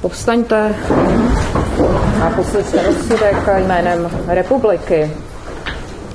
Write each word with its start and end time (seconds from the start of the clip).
Povstaňte 0.00 0.74
a 2.24 2.30
poslyšte 2.36 2.82
rozsudek 2.82 3.36
jménem 3.66 4.10
republiky. 4.26 5.10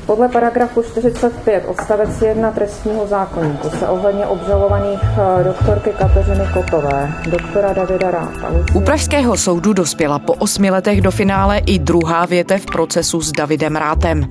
Podle 0.06 0.30
paragrafu 0.30 0.84
45 0.84 1.64
odstavec 1.68 2.22
1 2.22 2.52
trestního 2.52 3.08
zákonníku 3.08 3.70
se 3.70 3.88
ohledně 3.88 4.26
obžalovaných 4.26 5.00
eh, 5.40 5.44
doktorky 5.44 5.90
Kateřiny 5.90 6.46
Kotové, 6.54 7.14
doktora 7.30 7.74
Davida 7.74 8.12
Ráta. 8.12 8.52
U 8.74 8.82
Pražského 8.82 9.38
soudu 9.38 9.74
dospěla 9.74 10.20
po 10.20 10.34
osmi 10.34 10.72
letech 10.72 11.02
do 11.02 11.12
finále 11.12 11.58
i 11.58 11.80
druhá 11.80 12.26
větev 12.26 12.66
procesu 12.66 13.22
s 13.22 13.32
Davidem 13.32 13.76
Rátem. 13.76 14.28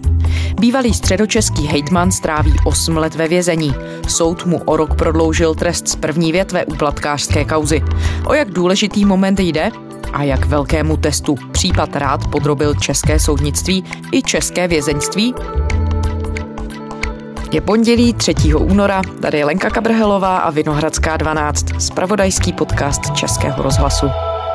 Bývalý 0.60 0.94
středočeský 0.94 1.66
hejtman 1.66 2.12
stráví 2.12 2.54
8 2.66 2.96
let 2.96 3.14
ve 3.14 3.28
vězení. 3.28 3.74
Soud 4.08 4.46
mu 4.46 4.60
o 4.64 4.76
rok 4.76 4.94
prodloužil 4.94 5.54
trest 5.54 5.88
z 5.88 5.96
první 5.96 6.32
větve 6.32 6.64
úplatkářské 6.64 7.44
kauzy. 7.44 7.82
O 8.26 8.34
jak 8.34 8.50
důležitý 8.50 9.04
moment 9.04 9.40
jde? 9.40 9.70
A 10.14 10.22
jak 10.22 10.44
velkému 10.46 10.96
testu 10.96 11.34
případ 11.52 11.96
rád 11.96 12.20
podrobil 12.32 12.74
české 12.74 13.18
soudnictví 13.18 13.84
i 14.12 14.22
české 14.22 14.68
vězeňství? 14.68 15.34
Je 17.52 17.60
pondělí 17.60 18.14
3. 18.14 18.34
února, 18.58 19.02
tady 19.22 19.38
je 19.38 19.44
Lenka 19.44 19.70
Kabrhelová 19.70 20.36
a 20.36 20.50
Vinohradská 20.50 21.16
12, 21.16 21.66
spravodajský 21.78 22.52
podcast 22.52 23.14
Českého 23.14 23.62
rozhlasu. 23.62 24.06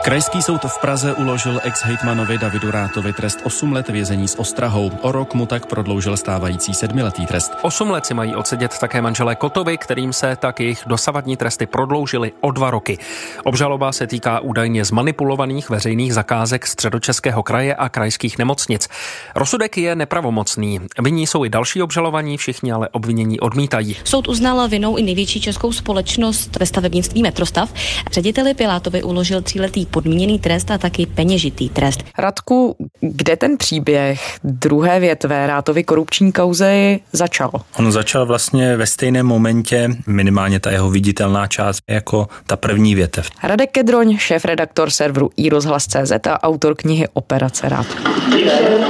Krajský 0.04 0.42
soud 0.42 0.64
v 0.64 0.82
Praze 0.82 1.14
uložil 1.14 1.60
ex-hejtmanovi 1.64 2.38
Davidu 2.38 2.72
Rátovi 2.72 3.14
trest 3.14 3.40
8 3.44 3.74
let 3.74 3.90
vězení 3.90 4.28
s 4.28 4.40
ostrahou. 4.40 4.92
O 5.02 5.12
rok 5.12 5.34
mu 5.34 5.46
tak 5.46 5.66
prodloužil 5.66 6.18
stávající 6.18 6.74
sedmiletý 6.74 7.26
trest. 7.26 7.52
8 7.62 7.90
let 7.90 8.06
si 8.06 8.14
mají 8.14 8.36
odsedět 8.36 8.80
také 8.80 9.02
manželé 9.02 9.36
Kotovi, 9.36 9.78
kterým 9.78 10.14
se 10.14 10.36
tak 10.36 10.60
jejich 10.60 10.84
dosavadní 10.86 11.38
tresty 11.38 11.66
prodloužily 11.66 12.32
o 12.42 12.52
dva 12.52 12.72
roky. 12.72 12.98
Obžaloba 13.44 13.92
se 13.92 14.08
týká 14.08 14.40
údajně 14.40 14.86
zmanipulovaných 14.86 15.70
veřejných 15.70 16.14
zakázek 16.14 16.68
středočeského 16.68 17.44
kraje 17.44 17.76
a 17.76 17.90
krajských 17.90 18.38
nemocnic. 18.38 18.88
Rozsudek 19.36 19.78
je 19.78 19.96
nepravomocný. 19.96 20.80
Viní 21.02 21.28
jsou 21.28 21.46
i 21.46 21.50
další 21.50 21.82
obžalovaní, 21.82 22.38
všichni 22.38 22.72
ale 22.72 22.90
obvinění 22.90 23.40
odmítají. 23.40 23.96
Soud 24.04 24.28
uznal 24.28 24.68
vinou 24.68 24.98
i 24.98 25.04
největší 25.04 25.42
českou 25.42 25.72
společnost 25.72 26.58
ve 26.60 26.66
stavebnictví 26.66 27.24
Metrostav. 27.24 27.74
Řediteli 28.12 28.54
Pilátovi 28.54 29.04
uložil 29.04 29.42
tříletý 29.42 29.89
podmíněný 29.92 30.40
trest 30.40 30.72
a 30.72 30.78
taky 30.78 31.06
peněžitý 31.06 31.70
trest. 31.70 32.04
Radku, 32.18 32.76
kde 33.00 33.36
ten 33.36 33.58
příběh 33.58 34.40
druhé 34.44 35.00
větve 35.00 35.48
Rátovy 35.48 35.84
korupční 35.84 36.32
kauzy 36.32 37.00
začal? 37.12 37.52
On 37.78 37.92
začal 37.92 38.26
vlastně 38.26 38.78
ve 38.78 38.86
stejném 38.86 39.26
momentě, 39.26 39.90
minimálně 40.08 40.60
ta 40.60 40.72
jeho 40.72 40.90
viditelná 40.90 41.48
část, 41.48 41.80
jako 41.90 42.28
ta 42.48 42.56
první 42.56 42.96
větev. 42.96 43.30
Radek 43.44 43.72
Kedroň, 43.72 44.18
šéf-redaktor 44.18 44.90
serveru 44.90 45.30
iRozhlas.cz 45.38 46.28
a 46.30 46.44
autor 46.44 46.76
knihy 46.76 47.08
Operace 47.14 47.70
Rád. 47.70 47.88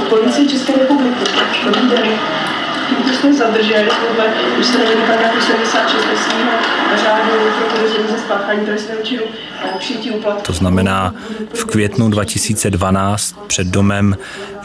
Policie 0.08 0.48
České. 0.48 0.79
Jsme 3.30 3.38
zadrželi 3.38 3.88
podle 4.08 4.24
ustanovení 4.60 5.00
paragrafu 5.00 5.40
76 5.40 6.04
trestního 6.04 6.50
řádu 7.02 7.30
pro 7.58 7.66
podezření 7.76 8.08
ze 8.08 8.18
spáchání 8.18 8.66
trestného 8.66 9.02
činu 9.02 9.22
to 10.42 10.52
znamená 10.52 11.14
v 11.54 11.64
květnu 11.64 12.08
2012 12.08 13.36
před 13.46 13.66
domem 13.66 14.16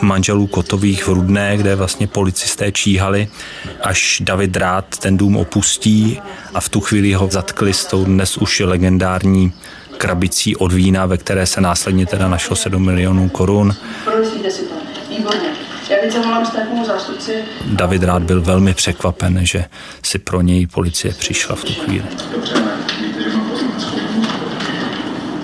manželů 0.02 0.48
Kotových 0.48 1.08
v 1.08 1.14
Rudné, 1.14 1.58
kde 1.58 1.76
vlastně 1.76 2.08
policisté 2.08 2.72
číhali, 2.72 3.28
až 3.82 4.22
David 4.26 4.58
Rád 4.58 4.86
ten 4.98 5.18
dům 5.18 5.38
opustí 5.38 6.22
a 6.54 6.60
v 6.60 6.70
tu 6.70 6.82
chvíli 6.82 7.14
ho 7.14 7.28
zatkli 7.32 7.74
s 7.74 7.86
tou 7.86 8.06
dnes 8.06 8.38
už 8.38 8.60
legendární 8.60 9.54
krabicí 9.98 10.56
od 10.56 10.74
vína, 10.74 11.06
ve 11.06 11.18
které 11.18 11.46
se 11.46 11.62
následně 11.62 12.06
teda 12.06 12.28
našlo 12.28 12.56
7 12.56 12.86
milionů 12.86 13.30
korun. 13.30 13.76
si 14.50 14.62
to. 14.62 14.76
Výborně. 15.10 15.65
David 17.66 18.04
Rád 18.04 18.24
byl 18.24 18.42
velmi 18.42 18.74
překvapen, 18.74 19.46
že 19.46 19.66
si 20.04 20.20
pro 20.20 20.42
něj 20.42 20.68
policie 20.68 21.14
přišla 21.14 21.56
v 21.56 21.64
tu 21.64 21.74
chvíli. 21.74 22.06
Dobře, 22.32 22.56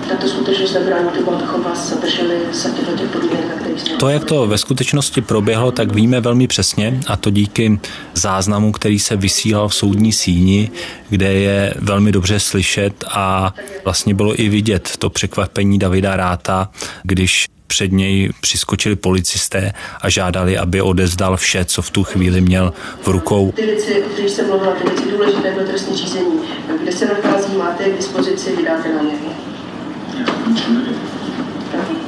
tato 0.08 0.28
skutečnost 0.28 0.74
nebrání 0.74 1.08
tomu, 1.08 1.32
abychom 1.32 1.62
vás 1.62 1.88
zadrželi 1.88 2.34
za 2.52 2.70
těchto 2.70 2.96
těch 2.96 3.08
podmínek, 3.10 3.48
na 3.48 3.54
kterých 3.54 3.80
jsme... 3.80 3.96
To, 3.96 4.08
jak 4.08 4.24
to 4.24 4.46
ve 4.46 4.58
skutečnosti 4.58 5.20
proběhlo, 5.20 5.72
tak 5.72 5.94
víme 5.94 6.20
velmi 6.20 6.46
přesně 6.46 7.00
a 7.06 7.16
to 7.16 7.30
díky 7.30 7.80
záznamu, 8.14 8.72
který 8.72 8.98
se 8.98 9.16
vysílal 9.16 9.68
v 9.68 9.74
soudní 9.74 10.12
síni, 10.12 10.70
kde 11.10 11.32
je 11.32 11.74
velmi 11.78 12.12
dobře 12.12 12.40
slyšet 12.40 13.04
a 13.08 13.54
vlastně 13.84 14.14
bylo 14.14 14.40
i 14.40 14.48
vidět 14.48 14.96
to 14.98 15.10
překvapení 15.10 15.78
Davida 15.78 16.16
Ráta, 16.16 16.70
když 17.02 17.46
před 17.72 17.92
něj 17.92 18.30
přiskočili 18.40 18.96
policisté 18.96 19.72
a 20.00 20.08
žádali, 20.08 20.58
aby 20.58 20.82
odezdal 20.82 21.36
vše, 21.36 21.64
co 21.64 21.82
v 21.82 21.90
tu 21.90 22.04
chvíli 22.04 22.40
měl 22.40 22.72
v 23.02 23.08
rukou. 23.08 23.52
Ty 23.56 23.66
věci, 23.66 24.02
o 24.02 24.08
kterých 24.08 24.30
jsem 24.30 24.46
mluvila, 24.46 24.72
ty 24.72 24.88
věci 24.88 25.10
důležité 25.10 25.52
pro 25.52 25.64
trestní 25.64 25.96
řízení, 25.96 26.40
kde 26.82 26.92
se 26.92 27.04
nachází, 27.06 27.56
máte 27.56 27.84
k 27.84 27.96
dispozici, 27.96 28.56
vydáte 28.56 28.94
na 28.94 29.02
ně. 29.02 29.12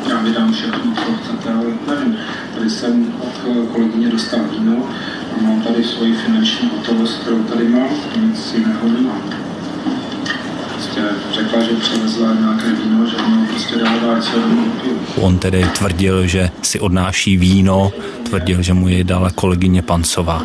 Já 0.08 0.22
vydám 0.22 0.52
všechno, 0.52 0.94
co 0.94 1.12
chcete, 1.22 1.52
ale 1.52 1.66
nevím. 1.88 2.16
Tady 2.58 2.70
jsem 2.70 3.14
od 3.20 3.68
kolegyně 3.72 4.08
dostal 4.08 4.40
víno 4.58 4.88
a 5.32 5.42
mám 5.42 5.62
tady 5.62 5.84
svoji 5.84 6.14
finanční 6.14 6.70
hotovost, 6.76 7.20
kterou 7.20 7.42
tady 7.42 7.68
mám, 7.68 7.88
nic 8.16 8.54
jiného 8.54 8.88
nemám. 8.88 9.43
Prostě 10.84 11.02
řekla, 11.32 11.62
že 11.62 11.72
přivezla 11.80 12.34
nějaké 12.34 12.72
víno, 12.72 13.06
že 13.06 13.16
mě 13.16 13.46
prostě 13.48 13.76
dává, 13.76 14.20
co 14.20 14.30
On 15.16 15.38
tedy 15.38 15.66
tvrdil, 15.78 16.26
že 16.26 16.50
si 16.62 16.80
odnáší 16.80 17.36
víno, 17.36 17.92
tvrdil, 18.28 18.62
že 18.62 18.74
mu 18.74 18.88
je 18.88 19.04
dala 19.04 19.30
kolegyně 19.30 19.82
Pancová. 19.82 20.42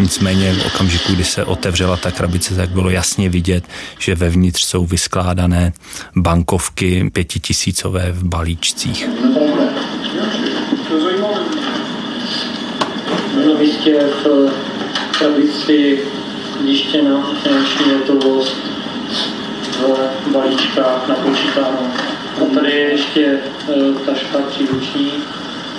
Nicméně 0.00 0.54
v 0.54 0.66
okamžiku, 0.66 1.14
kdy 1.14 1.24
se 1.24 1.44
otevřela 1.44 1.96
ta 1.96 2.10
krabice, 2.10 2.54
tak 2.54 2.70
bylo 2.70 2.90
jasně 2.90 3.28
vidět, 3.28 3.64
že 3.98 4.14
vevnitř 4.14 4.64
jsou 4.64 4.86
vyskládané 4.86 5.72
bankovky 6.16 7.10
pětitisícové 7.12 8.12
v 8.12 8.24
balíčcích. 8.24 9.08
Na 13.46 13.58
místě 13.60 13.98
v 14.24 14.50
krabici 15.18 15.98
zjištěna 16.60 17.30
finanční 17.42 17.92
hotovost 17.92 18.56
v 20.26 20.32
balíčkách 20.32 21.08
napočítáno. 21.08 21.78
A 22.42 22.54
tady 22.54 22.70
je 22.70 22.90
ještě 22.92 23.20
e, 23.20 23.92
taška 24.06 24.38
příruční, 24.38 25.12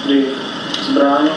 kdy 0.06 0.25
zbraň, 0.90 1.30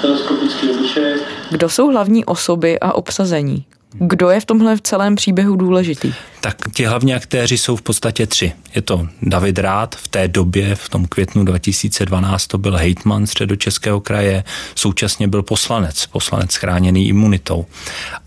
teleskopický 0.00 0.70
obličej. 0.70 1.14
Kdo 1.50 1.68
jsou 1.68 1.90
hlavní 1.90 2.24
osoby 2.24 2.80
a 2.80 2.92
obsazení? 2.92 3.64
Kdo 3.92 4.30
je 4.30 4.40
v 4.40 4.44
tomhle 4.44 4.76
v 4.76 4.80
celém 4.80 5.14
příběhu 5.14 5.56
důležitý? 5.56 6.14
Tak 6.46 6.56
ti 6.72 6.84
hlavní 6.84 7.14
aktéři 7.14 7.58
jsou 7.58 7.76
v 7.76 7.82
podstatě 7.82 8.26
tři. 8.26 8.52
Je 8.74 8.82
to 8.82 9.08
David 9.22 9.58
Rád, 9.58 9.96
v 9.96 10.08
té 10.08 10.28
době, 10.28 10.74
v 10.74 10.88
tom 10.88 11.06
květnu 11.06 11.44
2012, 11.44 12.46
to 12.46 12.58
byl 12.58 12.76
hejtman 12.76 13.26
středočeského 13.26 14.00
kraje, 14.00 14.44
současně 14.74 15.28
byl 15.28 15.42
poslanec, 15.42 16.06
poslanec 16.06 16.54
chráněný 16.54 17.08
imunitou. 17.08 17.66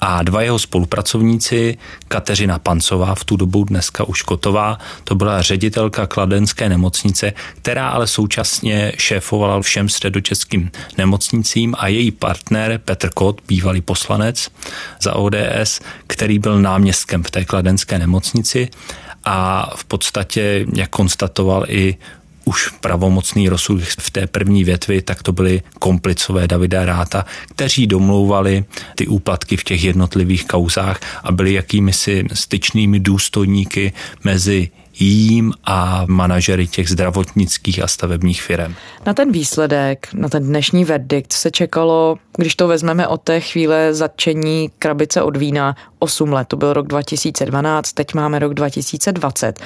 A 0.02 0.24
dva 0.24 0.42
jeho 0.42 0.60
spolupracovníci, 0.60 1.78
Kateřina 2.08 2.60
Pancová, 2.60 3.16
v 3.16 3.24
tu 3.24 3.38
dobu 3.38 3.64
dneska 3.64 4.04
už 4.04 4.22
Kotová, 4.22 4.78
to 5.04 5.16
byla 5.16 5.42
ředitelka 5.42 6.08
kladenské 6.08 6.70
nemocnice, 6.70 7.34
která 7.62 7.90
ale 7.90 8.08
současně 8.08 8.92
šéfovala 8.98 9.62
všem 9.62 9.90
středočeským 9.90 10.72
nemocnicím 10.98 11.76
a 11.78 11.88
její 11.88 12.12
partner 12.12 12.82
Petr 12.86 13.10
Kot, 13.10 13.42
bývalý 13.48 13.82
poslanec 13.82 14.50
za 15.02 15.16
ODS, 15.16 15.80
který 16.08 16.40
byl 16.40 16.62
náměstkem 16.62 17.24
v 17.24 17.32
té 17.32 17.46
kladenské 17.46 18.00
nemocnici 18.00 18.09
nemocnici 18.10 18.70
a 19.24 19.70
v 19.76 19.84
podstatě, 19.86 20.66
jak 20.74 20.90
konstatoval 20.90 21.66
i 21.68 21.98
už 22.46 22.82
pravomocný 22.82 23.50
rozsud 23.50 23.82
v 23.82 24.10
té 24.12 24.28
první 24.28 24.64
větvi, 24.64 25.02
tak 25.02 25.24
to 25.24 25.32
byli 25.32 25.62
komplicové 25.80 26.48
Davida 26.48 26.86
Ráta, 26.86 27.26
kteří 27.54 27.88
domlouvali 27.88 28.66
ty 28.96 29.08
úplatky 29.08 29.58
v 29.58 29.64
těch 29.64 29.84
jednotlivých 29.84 30.48
kauzách 30.48 31.00
a 31.24 31.32
byli 31.32 31.54
jakými 31.54 31.94
si 31.94 32.26
styčnými 32.34 33.00
důstojníky 33.00 33.94
mezi 34.24 34.70
jím 35.00 35.54
a 35.64 36.04
manažery 36.08 36.68
těch 36.68 36.90
zdravotnických 36.90 37.84
a 37.84 37.88
stavebních 37.88 38.42
firm. 38.42 38.76
Na 39.06 39.14
ten 39.14 39.32
výsledek, 39.32 40.08
na 40.14 40.30
ten 40.30 40.44
dnešní 40.44 40.86
verdikt 40.86 41.34
se 41.34 41.52
čekalo, 41.52 42.18
když 42.38 42.56
to 42.56 42.68
vezmeme 42.68 43.08
od 43.08 43.22
té 43.22 43.40
chvíle 43.40 43.94
zatčení 43.94 44.70
krabice 44.80 45.22
od 45.22 45.38
vína, 45.38 45.76
8 46.00 46.34
let, 46.34 46.48
to 46.48 46.58
byl 46.58 46.74
rok 46.74 46.88
2012, 46.88 47.94
teď 47.94 48.14
máme 48.14 48.40
rok 48.40 48.54
2020. 48.54 49.60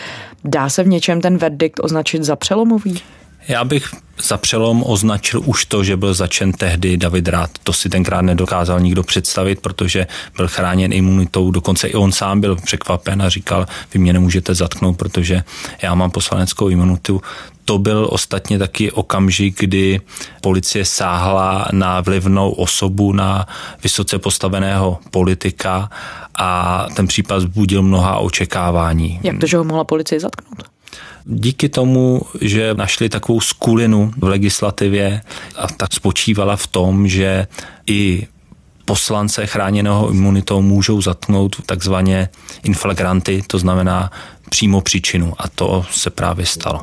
Dá 0.43 0.69
se 0.69 0.83
v 0.83 0.87
něčem 0.87 1.21
ten 1.21 1.37
verdikt 1.37 1.79
označit 1.83 2.23
za 2.23 2.35
přelomový? 2.35 3.01
Já 3.47 3.63
bych 3.63 3.85
za 4.23 4.37
přelom 4.37 4.83
označil 4.87 5.41
už 5.45 5.65
to, 5.65 5.83
že 5.83 5.97
byl 5.97 6.13
začen 6.13 6.51
tehdy 6.51 6.97
David 6.97 7.27
Rád. 7.27 7.49
To 7.63 7.73
si 7.73 7.89
tenkrát 7.89 8.21
nedokázal 8.21 8.79
nikdo 8.79 9.03
představit, 9.03 9.59
protože 9.61 10.07
byl 10.37 10.47
chráněn 10.47 10.93
imunitou. 10.93 11.51
Dokonce 11.51 11.87
i 11.87 11.93
on 11.93 12.11
sám 12.11 12.41
byl 12.41 12.55
překvapen 12.55 13.21
a 13.21 13.29
říkal, 13.29 13.65
vy 13.93 13.99
mě 13.99 14.13
nemůžete 14.13 14.55
zatknout, 14.55 14.97
protože 14.97 15.43
já 15.81 15.95
mám 15.95 16.11
poslaneckou 16.11 16.69
imunitu. 16.69 17.21
To 17.65 17.77
byl 17.77 18.07
ostatně 18.11 18.59
taky 18.59 18.91
okamžik, 18.91 19.59
kdy 19.59 20.01
policie 20.41 20.85
sáhla 20.85 21.67
na 21.71 22.01
vlivnou 22.01 22.51
osobu, 22.51 23.13
na 23.13 23.47
vysoce 23.83 24.19
postaveného 24.19 24.99
politika 25.11 25.89
a 26.35 26.85
ten 26.95 27.07
případ 27.07 27.37
vzbudil 27.37 27.83
mnoha 27.83 28.17
očekávání. 28.17 29.19
Jak 29.23 29.39
to, 29.39 29.47
že 29.47 29.57
ho 29.57 29.63
mohla 29.63 29.83
policie 29.83 30.19
zatknout? 30.19 30.72
Díky 31.25 31.69
tomu, 31.69 32.21
že 32.41 32.73
našli 32.73 33.09
takovou 33.09 33.41
skulinu 33.41 34.11
v 34.17 34.23
legislativě 34.23 35.21
a 35.55 35.67
tak 35.67 35.93
spočívala 35.93 36.55
v 36.55 36.67
tom, 36.67 37.07
že 37.07 37.47
i 37.87 38.27
poslance 38.85 39.45
chráněného 39.45 40.11
imunitou 40.11 40.61
můžou 40.61 41.01
zatknout 41.01 41.55
takzvaně 41.65 42.29
inflagranty, 42.63 43.43
to 43.47 43.59
znamená 43.59 44.11
přímo 44.49 44.81
příčinu 44.81 45.33
a 45.37 45.47
to 45.47 45.85
se 45.91 46.09
právě 46.09 46.45
stalo. 46.45 46.81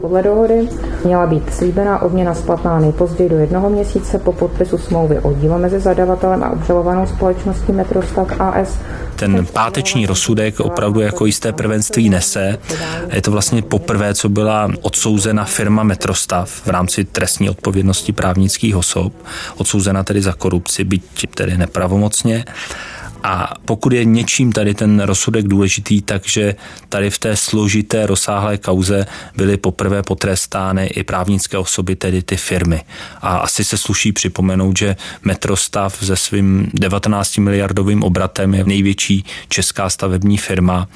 Podle 0.00 0.22
dohody 0.22 0.68
měla 1.06 1.26
být 1.26 1.54
slíbená 1.54 2.02
odměna 2.02 2.34
splatná 2.34 2.78
nejpozději 2.78 3.30
do 3.30 3.36
jednoho 3.36 3.70
měsíce 3.70 4.18
po 4.18 4.32
podpisu 4.32 4.78
smlouvy 4.78 5.18
o 5.18 5.32
dílo 5.32 5.58
mezi 5.58 5.80
zadavatelem 5.80 6.44
a 6.44 6.50
obžalovanou 6.50 7.06
společností 7.06 7.72
Metrostav 7.72 8.40
AS. 8.40 8.78
Ten 9.16 9.46
páteční 9.52 10.06
rozsudek 10.06 10.60
opravdu 10.60 11.00
jako 11.00 11.26
jisté 11.26 11.52
prvenství 11.52 12.10
nese. 12.10 12.58
Je 13.12 13.22
to 13.22 13.30
vlastně 13.30 13.62
poprvé, 13.62 14.14
co 14.14 14.28
byla 14.28 14.68
odsouzena 14.82 15.44
firma 15.44 15.82
Metrostav 15.82 16.50
v 16.50 16.68
rámci 16.68 17.04
trestní 17.04 17.50
odpovědnosti 17.50 18.12
právnických 18.12 18.76
osob. 18.76 19.12
Odsouzena 19.56 20.04
tedy 20.04 20.22
za 20.22 20.32
korupci, 20.32 20.84
byť 20.84 21.02
tedy 21.34 21.58
nepravomocně. 21.58 22.44
A 23.22 23.54
pokud 23.64 23.92
je 23.92 24.04
něčím 24.04 24.52
tady 24.52 24.74
ten 24.74 25.00
rozsudek 25.00 25.48
důležitý, 25.48 26.02
takže 26.02 26.54
tady 26.88 27.10
v 27.10 27.18
té 27.18 27.36
složité, 27.36 28.06
rozsáhlé 28.06 28.58
kauze 28.58 29.06
byly 29.36 29.56
poprvé 29.56 30.02
potrestány 30.02 30.86
i 30.86 31.04
právnické 31.04 31.58
osoby, 31.58 31.96
tedy 31.96 32.22
ty 32.22 32.36
firmy. 32.36 32.84
A 33.20 33.36
asi 33.36 33.64
se 33.64 33.78
sluší 33.78 34.12
připomenout, 34.12 34.78
že 34.78 34.96
Metrostav 35.22 35.98
se 36.04 36.16
svým 36.16 36.70
19 36.74 37.36
miliardovým 37.36 38.02
obratem 38.02 38.54
je 38.54 38.64
největší 38.64 39.24
česká 39.48 39.90
stavební 39.90 40.38
firma 40.38 40.88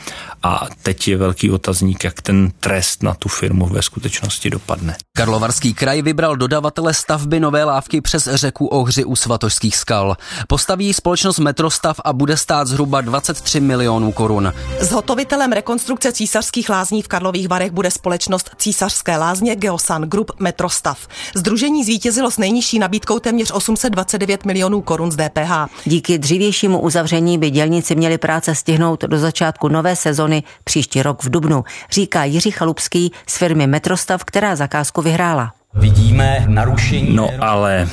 a 0.42 0.66
teď 0.82 1.08
je 1.08 1.16
velký 1.16 1.50
otazník, 1.50 2.04
jak 2.04 2.22
ten 2.22 2.52
trest 2.60 3.02
na 3.02 3.14
tu 3.14 3.28
firmu 3.28 3.66
ve 3.66 3.82
skutečnosti 3.82 4.50
dopadne. 4.50 4.96
Karlovarský 5.16 5.74
kraj 5.74 6.02
vybral 6.02 6.36
dodavatele 6.36 6.94
stavby 6.94 7.40
nové 7.40 7.64
lávky 7.64 8.00
přes 8.00 8.28
řeku 8.32 8.66
Ohři 8.66 9.04
u 9.04 9.16
Svatožských 9.16 9.76
skal. 9.76 10.16
Postaví 10.48 10.92
společnost 10.92 11.38
Metrostav 11.38 12.00
a 12.04 12.09
bude 12.12 12.36
stát 12.36 12.68
zhruba 12.68 13.00
23 13.00 13.60
milionů 13.60 14.12
korun. 14.12 14.52
Zhotovitelem 14.80 15.52
rekonstrukce 15.52 16.12
císařských 16.12 16.70
lázní 16.70 17.02
v 17.02 17.08
Karlových 17.08 17.48
Varech 17.48 17.70
bude 17.70 17.90
společnost 17.90 18.50
Císařské 18.58 19.16
lázně 19.16 19.56
Geosan 19.56 20.02
Group 20.02 20.30
Metrostav. 20.38 21.08
Združení 21.36 21.84
zvítězilo 21.84 22.30
s 22.30 22.38
nejnižší 22.38 22.78
nabídkou 22.78 23.18
téměř 23.18 23.50
829 23.50 24.44
milionů 24.44 24.80
korun 24.80 25.12
z 25.12 25.16
DPH. 25.16 25.52
Díky 25.84 26.18
dřívějšímu 26.18 26.80
uzavření 26.80 27.38
by 27.38 27.50
dělníci 27.50 27.94
měli 27.94 28.18
práce 28.18 28.54
stihnout 28.54 29.04
do 29.04 29.18
začátku 29.18 29.68
nové 29.68 29.96
sezony 29.96 30.42
příští 30.64 31.02
rok 31.02 31.24
v 31.24 31.30
Dubnu, 31.30 31.64
říká 31.90 32.24
Jiří 32.24 32.50
Chalupský 32.50 33.12
z 33.26 33.36
firmy 33.36 33.66
Metrostav, 33.66 34.24
která 34.24 34.56
zakázku 34.56 35.02
vyhrála. 35.02 35.52
Vidíme 35.74 36.44
narušení. 36.48 37.16
No 37.16 37.30
ale 37.40 37.88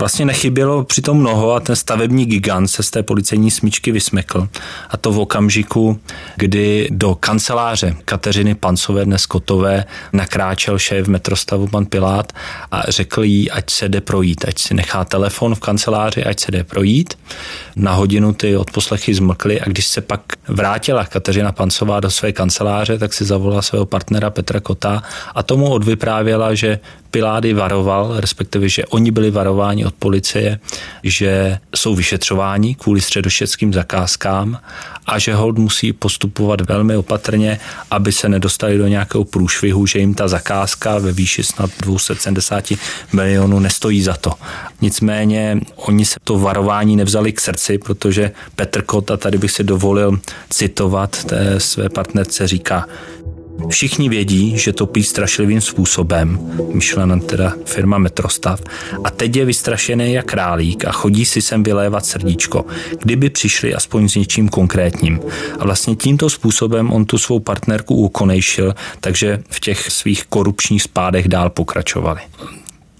Vlastně 0.00 0.24
nechybělo 0.24 0.84
přitom 0.84 1.18
mnoho 1.18 1.52
a 1.52 1.60
ten 1.60 1.76
stavební 1.76 2.26
gigant 2.26 2.70
se 2.70 2.82
z 2.82 2.90
té 2.90 3.02
policejní 3.02 3.50
smyčky 3.50 3.92
vysmekl. 3.92 4.48
A 4.90 4.96
to 4.96 5.12
v 5.12 5.18
okamžiku, 5.18 6.00
kdy 6.36 6.88
do 6.90 7.14
kanceláře 7.14 7.96
Kateřiny 8.04 8.54
Pancové, 8.54 9.04
dnes 9.04 9.26
Kotové, 9.26 9.84
nakráčel 10.12 10.78
šéf 10.78 11.08
metrostavu 11.08 11.66
pan 11.66 11.86
Pilát 11.86 12.32
a 12.70 12.82
řekl 12.88 13.22
jí, 13.22 13.50
ať 13.50 13.70
se 13.70 13.88
jde 13.88 14.00
projít, 14.00 14.44
ať 14.48 14.58
si 14.58 14.74
nechá 14.74 15.04
telefon 15.04 15.54
v 15.54 15.60
kanceláři, 15.60 16.24
ať 16.24 16.40
se 16.40 16.52
jde 16.52 16.64
projít. 16.64 17.18
Na 17.76 17.92
hodinu 17.92 18.32
ty 18.32 18.56
odposlechy 18.56 19.14
zmlkly 19.14 19.60
a 19.60 19.64
když 19.68 19.86
se 19.86 20.00
pak 20.00 20.20
vrátila 20.48 21.04
Kateřina 21.04 21.52
Pancová 21.52 22.00
do 22.00 22.10
své 22.10 22.32
kanceláře, 22.32 22.98
tak 22.98 23.12
si 23.12 23.24
zavolala 23.24 23.62
svého 23.62 23.86
partnera 23.86 24.30
Petra 24.30 24.60
Kota 24.60 25.02
a 25.34 25.42
tomu 25.42 25.70
odvyprávěla, 25.70 26.54
že 26.54 26.78
Pilády 27.10 27.52
varoval, 27.52 28.20
respektive, 28.20 28.68
že 28.68 28.86
oni 28.86 29.10
byli 29.10 29.30
varováni 29.30 29.84
od 29.84 29.94
policie, 29.94 30.58
že 31.02 31.58
jsou 31.76 31.94
vyšetřováni 31.94 32.74
kvůli 32.74 33.00
středošeckým 33.00 33.72
zakázkám 33.72 34.58
a 35.06 35.18
že 35.18 35.34
hold 35.34 35.58
musí 35.58 35.92
postupovat 35.92 36.60
velmi 36.60 36.96
opatrně, 36.96 37.60
aby 37.90 38.12
se 38.12 38.28
nedostali 38.28 38.78
do 38.78 38.86
nějakého 38.86 39.24
průšvihu, 39.24 39.86
že 39.86 39.98
jim 39.98 40.14
ta 40.14 40.28
zakázka 40.28 40.98
ve 40.98 41.12
výši 41.12 41.42
snad 41.42 41.70
270 41.80 42.72
milionů 43.12 43.60
nestojí 43.60 44.02
za 44.02 44.16
to. 44.16 44.32
Nicméně 44.80 45.60
oni 45.76 46.04
se 46.04 46.16
to 46.24 46.38
varování 46.38 46.96
nevzali 46.96 47.32
k 47.32 47.40
srdci, 47.40 47.78
protože 47.78 48.32
Petr 48.56 48.82
Kota, 48.82 49.16
tady 49.16 49.38
bych 49.38 49.50
si 49.50 49.64
dovolil 49.64 50.18
citovat 50.50 51.24
té 51.24 51.60
své 51.60 51.88
partnerce, 51.88 52.48
říká, 52.48 52.86
Všichni 53.68 54.08
vědí, 54.08 54.58
že 54.58 54.72
topí 54.72 55.02
strašlivým 55.02 55.60
způsobem, 55.60 56.38
myšlena 56.72 57.18
teda 57.18 57.52
firma 57.64 57.98
Metrostav, 57.98 58.60
a 59.04 59.10
teď 59.10 59.36
je 59.36 59.44
vystrašený 59.44 60.12
jak 60.12 60.26
králík 60.26 60.84
a 60.84 60.92
chodí 60.92 61.24
si 61.24 61.42
sem 61.42 61.62
vylévat 61.62 62.06
srdíčko, 62.06 62.66
kdyby 63.02 63.30
přišli 63.30 63.74
aspoň 63.74 64.08
s 64.08 64.14
něčím 64.14 64.48
konkrétním. 64.48 65.20
A 65.58 65.64
vlastně 65.64 65.96
tímto 65.96 66.30
způsobem 66.30 66.92
on 66.92 67.04
tu 67.04 67.18
svou 67.18 67.40
partnerku 67.40 67.94
ukonejšil, 67.94 68.74
takže 69.00 69.42
v 69.50 69.60
těch 69.60 69.90
svých 69.90 70.24
korupčních 70.24 70.82
spádech 70.82 71.28
dál 71.28 71.50
pokračovali 71.50 72.20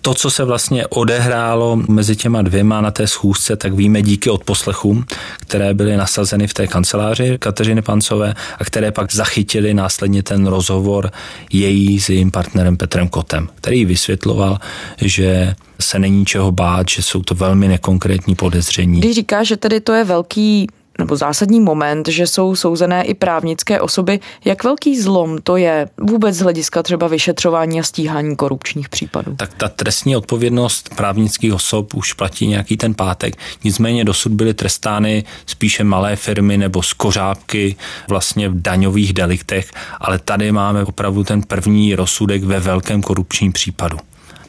to, 0.02 0.14
co 0.14 0.31
se 0.31 0.44
vlastně 0.44 0.87
odehrálo 0.87 1.76
mezi 1.88 2.17
těma 2.17 2.43
dvěma 2.43 2.81
na 2.81 2.91
té 2.91 3.06
schůzce, 3.06 3.56
tak 3.56 3.73
víme 3.73 4.02
díky 4.02 4.31
odposlechům, 4.31 5.05
které 5.41 5.75
byly 5.75 5.97
nasazeny 5.97 6.47
v 6.47 6.55
té 6.55 6.67
kanceláři 6.67 7.38
Kateřiny 7.38 7.82
Pancové 7.82 8.35
a 8.58 8.64
které 8.64 8.93
pak 8.93 9.14
zachytili 9.14 9.75
následně 9.75 10.23
ten 10.23 10.47
rozhovor 10.47 11.11
její 11.52 12.00
s 12.00 12.08
jejím 12.08 12.31
partnerem 12.31 12.76
Petrem 12.76 13.08
Kotem, 13.08 13.49
který 13.55 13.85
vysvětloval, 13.85 14.58
že 14.97 15.55
se 15.81 15.99
není 15.99 16.25
čeho 16.25 16.52
bát, 16.52 16.88
že 16.88 17.02
jsou 17.02 17.23
to 17.23 17.35
velmi 17.35 17.69
nekonkrétní 17.69 18.35
podezření. 18.35 19.00
Když 19.00 19.14
říká, 19.14 19.43
že 19.43 19.56
tedy 19.56 19.81
to 19.81 19.93
je 19.93 20.05
velký 20.05 20.67
nebo 21.00 21.17
zásadní 21.17 21.61
moment, 21.61 22.08
že 22.08 22.26
jsou 22.26 22.57
souzené 22.57 23.04
i 23.04 23.14
právnické 23.14 23.80
osoby. 23.80 24.21
Jak 24.45 24.64
velký 24.64 25.00
zlom 25.00 25.38
to 25.38 25.57
je 25.57 25.88
vůbec 26.00 26.37
z 26.37 26.40
hlediska 26.40 26.83
třeba 26.83 27.09
vyšetřování 27.09 27.80
a 27.80 27.83
stíhání 27.83 28.37
korupčních 28.37 28.88
případů? 28.88 29.37
Tak 29.37 29.54
ta 29.54 29.69
trestní 29.69 30.16
odpovědnost 30.16 30.90
právnických 30.97 31.54
osob 31.54 31.95
už 31.95 32.12
platí 32.12 32.47
nějaký 32.47 32.76
ten 32.76 32.95
pátek. 32.95 33.37
Nicméně 33.64 34.04
dosud 34.04 34.33
byly 34.33 34.54
trestány 34.54 35.25
spíše 35.47 35.85
malé 35.85 36.16
firmy 36.16 36.59
nebo 36.59 36.83
skořápky 36.83 37.76
vlastně 38.09 38.49
v 38.49 38.62
daňových 38.62 39.12
deliktech, 39.12 39.71
ale 40.00 40.19
tady 40.19 40.52
máme 40.52 40.85
opravdu 40.85 41.25
ten 41.25 41.42
první 41.42 41.95
rozsudek 41.95 42.45
ve 42.45 42.61
velkém 42.61 43.02
korupčním 43.02 43.52
případu 43.52 43.99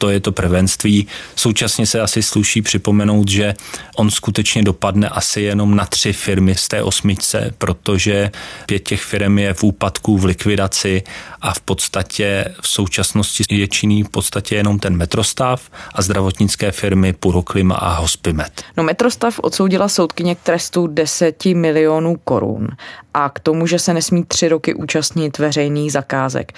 to 0.02 0.10
je 0.10 0.20
to 0.20 0.32
prvenství. 0.32 1.06
Současně 1.36 1.86
se 1.86 2.00
asi 2.00 2.22
sluší 2.22 2.62
připomenout, 2.62 3.28
že 3.28 3.54
on 3.96 4.10
skutečně 4.10 4.62
dopadne 4.62 5.08
asi 5.08 5.40
jenom 5.40 5.74
na 5.74 5.86
tři 5.86 6.12
firmy 6.12 6.54
z 6.54 6.68
té 6.68 6.82
osmičce, 6.82 7.54
protože 7.58 8.30
pět 8.66 8.78
těch 8.78 9.02
firm 9.02 9.38
je 9.38 9.54
v 9.54 9.62
úpadku, 9.62 10.18
v 10.18 10.24
likvidaci 10.24 11.02
a 11.40 11.54
v 11.54 11.60
podstatě 11.60 12.54
v 12.60 12.68
současnosti 12.68 13.44
je 13.50 13.68
činný 13.68 14.02
v 14.02 14.08
podstatě 14.08 14.54
jenom 14.54 14.78
ten 14.78 14.96
metrostav 14.96 15.70
a 15.94 16.02
zdravotnické 16.02 16.72
firmy 16.72 17.12
Puroklima 17.12 17.74
a 17.74 17.94
Hospimet. 17.94 18.62
No 18.76 18.82
metrostav 18.82 19.38
odsoudila 19.38 19.88
soudkyně 19.88 20.34
k 20.34 20.40
trestu 20.40 20.86
10 20.86 21.44
milionů 21.44 22.16
korun 22.24 22.68
a 23.14 23.30
k 23.30 23.40
tomu, 23.40 23.66
že 23.66 23.78
se 23.78 23.94
nesmí 23.94 24.24
tři 24.24 24.48
roky 24.48 24.74
účastnit 24.74 25.38
veřejných 25.38 25.92
zakázek. 25.92 26.52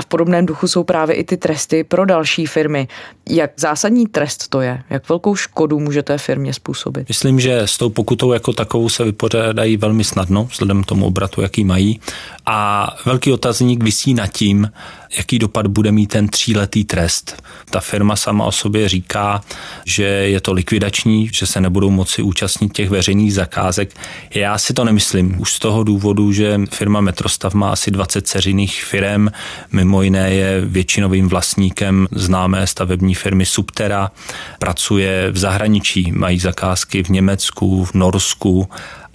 A 0.00 0.02
v 0.02 0.06
podobném 0.06 0.46
duchu 0.46 0.68
jsou 0.68 0.84
právě 0.84 1.16
i 1.16 1.24
ty 1.24 1.36
tresty 1.36 1.84
pro 1.84 2.04
další 2.04 2.46
firmy. 2.46 2.88
Jak 3.30 3.50
zásadní 3.56 4.06
trest 4.06 4.48
to 4.48 4.60
je? 4.60 4.82
Jak 4.90 5.08
velkou 5.08 5.36
škodu 5.36 5.80
může 5.80 6.02
té 6.02 6.18
firmě 6.18 6.54
způsobit? 6.54 7.08
Myslím, 7.08 7.40
že 7.40 7.58
s 7.60 7.78
tou 7.78 7.90
pokutou 7.90 8.32
jako 8.32 8.52
takovou 8.52 8.88
se 8.88 9.04
vypořádají 9.04 9.76
velmi 9.76 10.04
snadno, 10.04 10.44
vzhledem 10.44 10.82
k 10.82 10.86
tomu 10.86 11.06
obratu, 11.06 11.40
jaký 11.40 11.64
mají. 11.64 12.00
A 12.46 12.88
velký 13.06 13.32
otazník 13.32 13.82
vysí 13.82 14.14
nad 14.14 14.26
tím, 14.26 14.70
jaký 15.16 15.38
dopad 15.38 15.66
bude 15.66 15.92
mít 15.92 16.06
ten 16.06 16.28
tříletý 16.28 16.84
trest. 16.84 17.42
Ta 17.70 17.80
firma 17.80 18.16
sama 18.16 18.44
o 18.44 18.52
sobě 18.52 18.88
říká, 18.88 19.40
že 19.84 20.04
je 20.04 20.40
to 20.40 20.52
likvidační, 20.52 21.30
že 21.32 21.46
se 21.46 21.60
nebudou 21.60 21.90
moci 21.90 22.22
účastnit 22.22 22.72
těch 22.72 22.90
veřejných 22.90 23.34
zakázek. 23.34 23.94
Já 24.34 24.58
si 24.58 24.74
to 24.74 24.84
nemyslím. 24.84 25.40
Už 25.40 25.52
z 25.52 25.58
toho 25.58 25.84
důvodu, 25.84 26.32
že 26.32 26.60
firma 26.70 27.00
Metrostav 27.00 27.54
má 27.54 27.70
asi 27.70 27.90
20 27.90 28.26
ceřiných 28.26 28.84
firm, 28.84 29.28
mimo 29.72 29.89
jiné 30.02 30.30
je 30.30 30.60
většinovým 30.60 31.28
vlastníkem 31.28 32.08
známé 32.10 32.66
stavební 32.66 33.14
firmy 33.14 33.46
Subtera, 33.46 34.10
pracuje 34.58 35.30
v 35.30 35.38
zahraničí, 35.38 36.12
mají 36.12 36.38
zakázky 36.38 37.02
v 37.02 37.08
Německu, 37.08 37.84
v 37.84 37.94
Norsku 37.94 38.68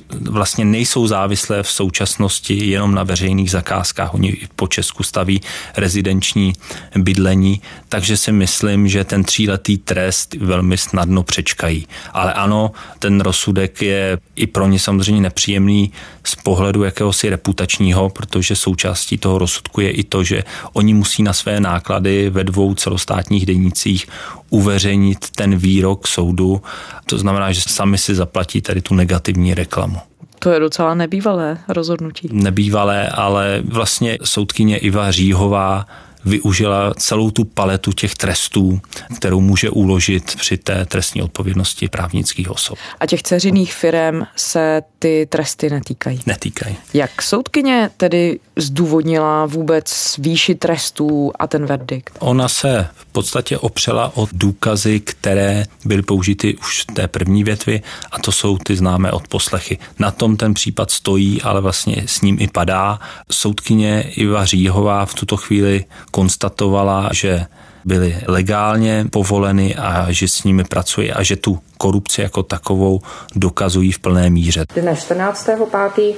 vlastně 0.09 0.65
nejsou 0.65 1.07
závislé 1.07 1.63
v 1.63 1.69
současnosti 1.69 2.65
jenom 2.65 2.95
na 2.95 3.03
veřejných 3.03 3.51
zakázkách. 3.51 4.13
Oni 4.13 4.37
po 4.55 4.67
Česku 4.67 5.03
staví 5.03 5.41
rezidenční 5.77 6.53
bydlení, 6.95 7.61
takže 7.89 8.17
si 8.17 8.31
myslím, 8.31 8.87
že 8.87 9.03
ten 9.03 9.23
tříletý 9.23 9.77
trest 9.77 10.33
velmi 10.33 10.77
snadno 10.77 11.23
přečkají. 11.23 11.87
Ale 12.13 12.33
ano, 12.33 12.71
ten 12.99 13.21
rozsudek 13.21 13.81
je 13.81 14.17
i 14.35 14.47
pro 14.47 14.67
ně 14.67 14.79
samozřejmě 14.79 15.21
nepříjemný 15.21 15.91
z 16.23 16.35
pohledu 16.35 16.83
jakéhosi 16.83 17.29
reputačního, 17.29 18.09
protože 18.09 18.55
součástí 18.55 19.17
toho 19.17 19.37
rozsudku 19.37 19.81
je 19.81 19.91
i 19.91 20.03
to, 20.03 20.23
že 20.23 20.43
oni 20.73 20.93
musí 20.93 21.23
na 21.23 21.33
své 21.33 21.59
náklady 21.59 22.29
ve 22.29 22.43
dvou 22.43 22.75
celostátních 22.75 23.45
denících 23.45 24.07
uveřejnit 24.55 25.29
ten 25.35 25.57
výrok 25.57 26.07
soudu. 26.07 26.61
To 27.05 27.17
znamená, 27.17 27.51
že 27.51 27.61
sami 27.61 27.97
si 27.97 28.15
zaplatí 28.15 28.61
tady 28.61 28.81
tu 28.81 28.95
negativní 28.95 29.53
reklamu. 29.53 29.97
To 30.39 30.51
je 30.51 30.59
docela 30.59 30.95
nebývalé 30.95 31.57
rozhodnutí. 31.67 32.29
Nebývalé, 32.31 33.09
ale 33.09 33.61
vlastně 33.65 34.17
soudkyně 34.23 34.77
Iva 34.77 35.11
Říhová 35.11 35.85
využila 36.25 36.93
celou 36.93 37.31
tu 37.31 37.43
paletu 37.43 37.91
těch 37.91 38.15
trestů, 38.15 38.81
kterou 39.15 39.41
může 39.41 39.69
uložit 39.69 40.35
při 40.35 40.57
té 40.57 40.85
trestní 40.85 41.21
odpovědnosti 41.21 41.89
právnických 41.89 42.51
osob. 42.51 42.77
A 42.99 43.05
těch 43.05 43.23
ceřiných 43.23 43.73
firm 43.73 44.21
se 44.35 44.81
ty 44.99 45.27
tresty 45.29 45.69
netýkají? 45.69 46.19
Netýkají. 46.25 46.75
Jak 46.93 47.21
soudkyně 47.21 47.89
tedy 47.97 48.39
zdůvodnila 48.55 49.45
vůbec 49.45 50.15
výši 50.17 50.55
trestů 50.55 51.31
a 51.39 51.47
ten 51.47 51.65
verdikt? 51.65 52.17
Ona 52.19 52.47
se 52.49 52.87
v 52.95 53.05
podstatě 53.05 53.57
opřela 53.57 54.11
o 54.17 54.27
důkazy, 54.31 54.99
které 54.99 55.65
byly 55.85 56.01
použity 56.01 56.57
už 56.57 56.81
v 56.81 56.93
té 56.93 57.07
první 57.07 57.43
větvi 57.43 57.81
a 58.11 58.19
to 58.19 58.31
jsou 58.31 58.57
ty 58.57 58.75
známé 58.75 59.11
odposlechy. 59.11 59.77
Na 59.99 60.11
tom 60.11 60.37
ten 60.37 60.53
případ 60.53 60.91
stojí, 60.91 61.41
ale 61.41 61.61
vlastně 61.61 62.03
s 62.05 62.21
ním 62.21 62.37
i 62.39 62.47
padá. 62.47 62.99
Soudkyně 63.31 64.01
Iva 64.01 64.45
Říhová 64.45 65.05
v 65.05 65.13
tuto 65.13 65.37
chvíli 65.37 65.85
konstatovala, 66.15 67.11
že 67.11 67.43
byly 67.85 68.17
legálně 68.27 69.05
povoleny 69.11 69.75
a 69.75 70.05
že 70.09 70.27
s 70.27 70.43
nimi 70.43 70.63
pracuje 70.63 71.13
a 71.13 71.23
že 71.23 71.35
tu 71.35 71.59
korupci 71.77 72.21
jako 72.21 72.43
takovou 72.43 73.01
dokazují 73.35 73.91
v 73.91 73.99
plné 73.99 74.29
míře. 74.29 74.65
Dne 74.75 74.93
14.5. 74.93 76.15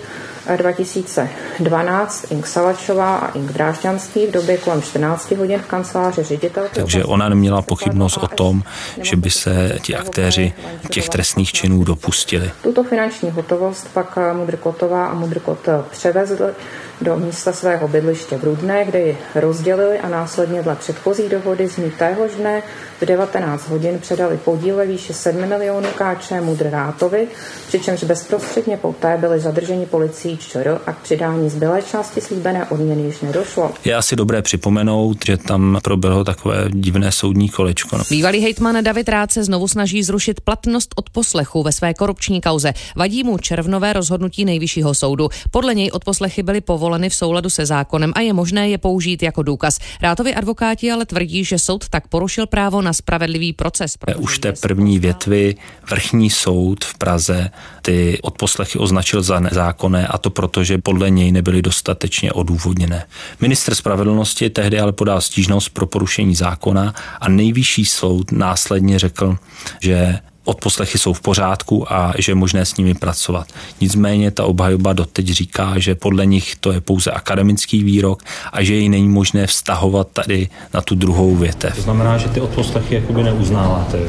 2012 0.56 2.32
Ink 2.32 2.48
Salačová 2.48 3.18
a 3.18 3.32
Ink 3.32 3.52
Drážďanský 3.52 4.28
v 4.28 4.32
době 4.32 4.58
kolem 4.58 4.82
14 4.82 5.32
hodin 5.32 5.60
v 5.60 5.66
kanceláři 5.66 6.24
ředitelky. 6.24 6.76
Takže 6.76 7.06
ona 7.06 7.30
neměla 7.30 7.62
pochybnost 7.62 8.18
o 8.18 8.28
tom, 8.28 8.64
že 9.02 9.16
by 9.16 9.30
se 9.30 9.78
ti 9.82 9.96
aktéři 9.96 10.54
těch 10.90 11.10
trestných 11.10 11.52
činů 11.52 11.84
dopustili. 11.84 12.52
Tuto 12.64 12.84
finanční 12.84 13.30
hotovost 13.30 13.88
pak 13.94 14.18
Mudr 14.34 14.58
Kotová 14.58 15.06
a 15.08 15.14
Mudr 15.14 15.40
Kot 15.40 15.70
převezli 15.92 16.54
do 17.02 17.18
místa 17.18 17.54
svého 17.54 17.88
bydliště 17.88 18.38
v 18.38 18.44
Rudné, 18.44 18.86
kde 18.86 19.00
ji 19.00 19.18
rozdělili 19.36 20.00
a 20.00 20.10
následně 20.10 20.62
dle 20.62 20.76
předchozí 20.76 21.30
dohody 21.30 21.57
z 21.66 21.78
ní 21.78 21.92
téhož 21.92 22.32
dne 22.32 22.62
v 23.02 23.06
19 23.06 23.70
hodin 23.70 24.00
předali 24.00 24.38
podíl 24.38 24.76
ve 24.76 24.86
výši 24.86 25.14
7 25.14 25.46
milionů 25.46 25.88
KČ 25.88 26.32
Mudr 26.42 26.70
Rátovi, 26.70 27.28
přičemž 27.68 28.04
bezprostředně 28.04 28.78
poté 28.78 29.18
byli 29.18 29.40
zadrženi 29.40 29.86
policií 29.86 30.38
ČR 30.38 30.80
a 30.86 30.94
k 30.94 30.98
přidání 30.98 31.50
zbylé 31.50 31.82
části 31.82 32.22
slíbené 32.22 32.66
odměny 32.66 33.02
již 33.02 33.22
nedošlo. 33.22 33.72
Je 33.86 33.96
asi 33.96 34.16
dobré 34.16 34.42
připomenout, 34.42 35.18
že 35.26 35.38
tam 35.38 35.80
proběhlo 35.84 36.24
takové 36.24 36.70
divné 36.70 37.12
soudní 37.12 37.50
kolečko. 37.50 38.02
Bývalý 38.10 38.40
hejtman 38.40 38.84
David 38.84 39.10
Rád 39.10 39.32
se 39.32 39.44
znovu 39.44 39.68
snaží 39.68 40.04
zrušit 40.04 40.42
platnost 40.42 40.94
od 40.96 41.10
poslechu 41.10 41.64
ve 41.64 41.72
své 41.72 41.94
korupční 41.94 42.42
kauze. 42.42 42.74
Vadí 42.96 43.24
mu 43.24 43.38
červnové 43.38 43.94
rozhodnutí 43.94 44.46
nejvyššího 44.46 44.96
soudu. 44.96 45.30
Podle 45.52 45.76
něj 45.76 45.90
odposlechy 45.94 46.44
byly 46.44 46.62
povoleny 46.62 47.10
v 47.10 47.16
souladu 47.16 47.50
se 47.50 47.66
zákonem 47.66 48.12
a 48.16 48.22
je 48.22 48.34
možné 48.34 48.70
je 48.70 48.78
použít 48.78 49.24
jako 49.24 49.44
důkaz. 49.44 49.80
Rátovi 50.02 50.36
advokáti 50.36 50.92
ale 50.92 51.06
tvrdí, 51.06 51.46
že 51.48 51.60
soud 51.60 51.90
tak 51.90 52.08
porušil 52.08 52.48
právo 52.48 52.82
na 52.82 52.94
spravedlivý 52.94 53.54
proces. 53.54 53.98
Už 54.18 54.40
té 54.40 54.54
první 54.54 55.00
větvy 55.00 55.56
vrchní 55.90 56.30
soud 56.30 56.86
v 56.86 56.98
Praze 56.98 57.50
ty 57.82 58.20
odposlechy 58.22 58.80
označil 58.80 59.24
za 59.24 59.40
nezákonné 59.40 60.08
a 60.08 60.18
to 60.18 60.30
proto, 60.30 60.64
že 60.64 60.78
podle 60.78 61.10
něj 61.10 61.32
nebyly 61.32 61.62
dostatečně 61.62 62.32
odůvodněné. 62.32 63.06
Minister 63.42 63.76
spravedlnosti 63.76 64.50
tehdy 64.50 64.80
ale 64.80 64.92
podal 64.92 65.22
stížnost 65.22 65.70
pro 65.70 65.88
porušení 65.88 66.36
zákona 66.36 66.94
a 67.22 67.30
nejvyšší 67.30 67.86
soud 67.86 68.32
následně 68.32 69.00
řekl, 69.00 69.38
že 69.82 70.20
odposlechy 70.48 70.98
jsou 70.98 71.14
v 71.14 71.22
pořádku 71.22 71.94
a 71.94 72.14
že 72.18 72.32
je 72.32 72.36
možné 72.36 72.66
s 72.66 72.78
nimi 72.78 72.94
pracovat. 72.94 73.48
Nicméně 73.82 74.32
ta 74.32 74.46
obhajoba 74.46 74.94
doteď 74.94 75.28
říká, 75.28 75.74
že 75.78 75.96
podle 75.96 76.26
nich 76.26 76.56
to 76.60 76.72
je 76.72 76.82
pouze 76.82 77.12
akademický 77.12 77.84
výrok 77.84 78.24
a 78.54 78.64
že 78.64 78.74
ji 78.74 78.90
není 78.90 79.10
možné 79.10 79.48
vztahovat 79.48 80.08
tady 80.14 80.50
na 80.74 80.82
tu 80.82 80.96
druhou 80.96 81.36
větev. 81.36 81.76
To 81.76 81.82
znamená, 81.82 82.18
že 82.18 82.30
ty 82.30 82.42
odposlechy 82.42 82.96
jakoby 82.96 83.24
neuznáváte, 83.24 83.98
jo? 83.98 84.06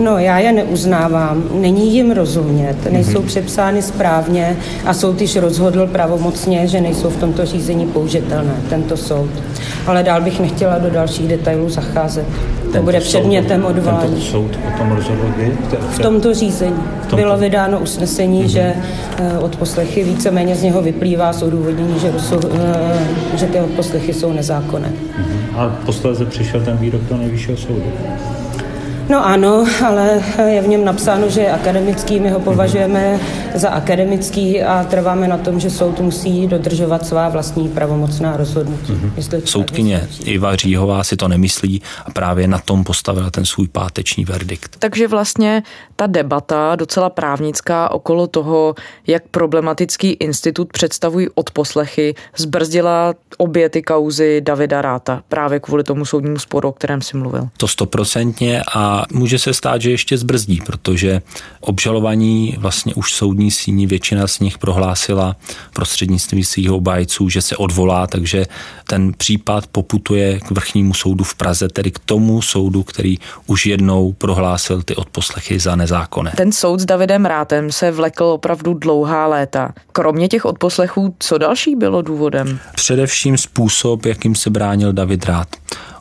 No, 0.00 0.18
já 0.18 0.38
je 0.38 0.52
neuznávám. 0.52 1.44
Není 1.52 1.94
jim 1.94 2.10
rozumět, 2.10 2.76
nejsou 2.90 3.10
mm-hmm. 3.10 3.26
přepsány 3.26 3.82
správně 3.82 4.56
a 4.84 4.94
soud 4.94 5.20
již 5.20 5.36
rozhodl 5.36 5.86
pravomocně, 5.86 6.68
že 6.68 6.80
nejsou 6.80 7.10
v 7.10 7.16
tomto 7.16 7.46
řízení 7.46 7.86
použitelné, 7.86 8.54
tento 8.68 8.96
soud. 8.96 9.30
Ale 9.86 10.02
dál 10.02 10.20
bych 10.20 10.40
nechtěla 10.40 10.78
do 10.78 10.90
dalších 10.90 11.28
detailů 11.28 11.70
zacházet. 11.70 12.26
To 12.72 12.82
bude 12.82 13.00
předmětem 13.00 13.64
odvolání. 13.64 14.22
Soud 14.22 14.56
potom 14.56 14.90
rozhodl? 14.92 15.34
V 15.90 15.98
tomto 15.98 16.34
řízení 16.34 16.76
v 16.76 17.00
tomto. 17.00 17.16
bylo 17.16 17.36
vydáno 17.36 17.80
usnesení, 17.80 18.44
mm-hmm. 18.44 18.48
že 18.48 18.74
uh, 19.20 19.44
odposlechy 19.44 20.04
víceméně 20.04 20.56
z 20.56 20.62
něho 20.62 20.82
vyplývá 20.82 21.32
s 21.32 21.42
odůvodnění, 21.42 21.98
že, 22.00 22.10
uh, 22.10 22.50
že 23.34 23.46
ty 23.46 23.60
odposlechy 23.60 24.12
jsou 24.12 24.32
nezákonné. 24.32 24.88
Mm-hmm. 24.88 25.58
A 25.58 25.76
posledně 25.86 26.26
přišel 26.26 26.60
ten 26.60 26.76
výrok 26.76 27.02
do 27.02 27.16
nejvyššího 27.16 27.56
soudu. 27.56 27.92
No 29.08 29.26
ano, 29.26 29.66
ale 29.86 30.22
je 30.46 30.62
v 30.62 30.68
něm 30.68 30.84
napsáno, 30.84 31.28
že 31.28 31.40
je 31.40 31.52
akademický, 31.52 32.20
my 32.20 32.30
ho 32.30 32.40
považujeme 32.40 33.20
za 33.54 33.68
akademický 33.68 34.62
a 34.62 34.84
trváme 34.84 35.28
na 35.28 35.38
tom, 35.38 35.60
že 35.60 35.70
soud 35.70 36.00
musí 36.00 36.46
dodržovat 36.46 37.06
svá 37.06 37.28
vlastní 37.28 37.68
pravomocná 37.68 38.36
rozhodnutí. 38.36 38.92
Mm-hmm. 38.92 39.42
Soudkyně 39.44 40.08
Iva 40.24 40.56
Říhová 40.56 41.04
si 41.04 41.16
to 41.16 41.28
nemyslí 41.28 41.82
a 42.06 42.10
právě 42.10 42.48
na 42.48 42.58
tom 42.58 42.84
postavila 42.84 43.30
ten 43.30 43.44
svůj 43.44 43.68
páteční 43.68 44.24
verdikt. 44.24 44.76
Takže 44.78 45.08
vlastně 45.08 45.62
ta 45.96 46.06
debata, 46.06 46.76
docela 46.76 47.10
právnická, 47.10 47.90
okolo 47.90 48.26
toho, 48.26 48.74
jak 49.06 49.22
problematický 49.30 50.10
institut 50.10 50.72
představují 50.72 51.28
odposlechy, 51.34 52.14
zbrzdila 52.36 53.14
obě 53.38 53.68
ty 53.68 53.82
kauzy 53.82 54.40
Davida 54.40 54.82
Ráta 54.82 55.22
právě 55.28 55.60
kvůli 55.60 55.84
tomu 55.84 56.04
soudnímu 56.04 56.38
sporu, 56.38 56.68
o 56.68 56.72
kterém 56.72 57.02
si 57.02 57.16
mluvil. 57.16 57.48
To 57.56 57.68
stoprocentně 57.68 58.62
a 58.74 58.97
může 59.12 59.38
se 59.38 59.54
stát, 59.54 59.82
že 59.82 59.90
ještě 59.90 60.18
zbrzdí, 60.18 60.60
protože 60.66 61.22
obžalovaní 61.60 62.56
vlastně 62.58 62.94
už 62.94 63.12
soudní 63.12 63.50
síní 63.50 63.86
většina 63.86 64.26
z 64.26 64.40
nich 64.40 64.58
prohlásila 64.58 65.36
prostřednictvím 65.72 66.44
svých 66.44 66.70
obájců, 66.70 67.28
že 67.28 67.42
se 67.42 67.56
odvolá, 67.56 68.06
takže 68.06 68.46
ten 68.86 69.12
případ 69.12 69.66
poputuje 69.66 70.40
k 70.40 70.50
vrchnímu 70.50 70.94
soudu 70.94 71.24
v 71.24 71.34
Praze, 71.34 71.68
tedy 71.68 71.90
k 71.90 71.98
tomu 71.98 72.42
soudu, 72.42 72.82
který 72.82 73.18
už 73.46 73.66
jednou 73.66 74.12
prohlásil 74.12 74.82
ty 74.82 74.96
odposlechy 74.96 75.58
za 75.58 75.76
nezákonné. 75.76 76.32
Ten 76.36 76.52
soud 76.52 76.80
s 76.80 76.86
Davidem 76.86 77.24
Rátem 77.24 77.72
se 77.72 77.90
vlekl 77.90 78.24
opravdu 78.24 78.74
dlouhá 78.74 79.26
léta. 79.26 79.74
Kromě 79.92 80.28
těch 80.28 80.44
odposlechů, 80.44 81.14
co 81.18 81.38
další 81.38 81.76
bylo 81.76 82.02
důvodem? 82.02 82.58
Především 82.74 83.38
způsob, 83.38 84.06
jakým 84.06 84.34
se 84.34 84.50
bránil 84.50 84.92
David 84.92 85.24
Rát. 85.24 85.48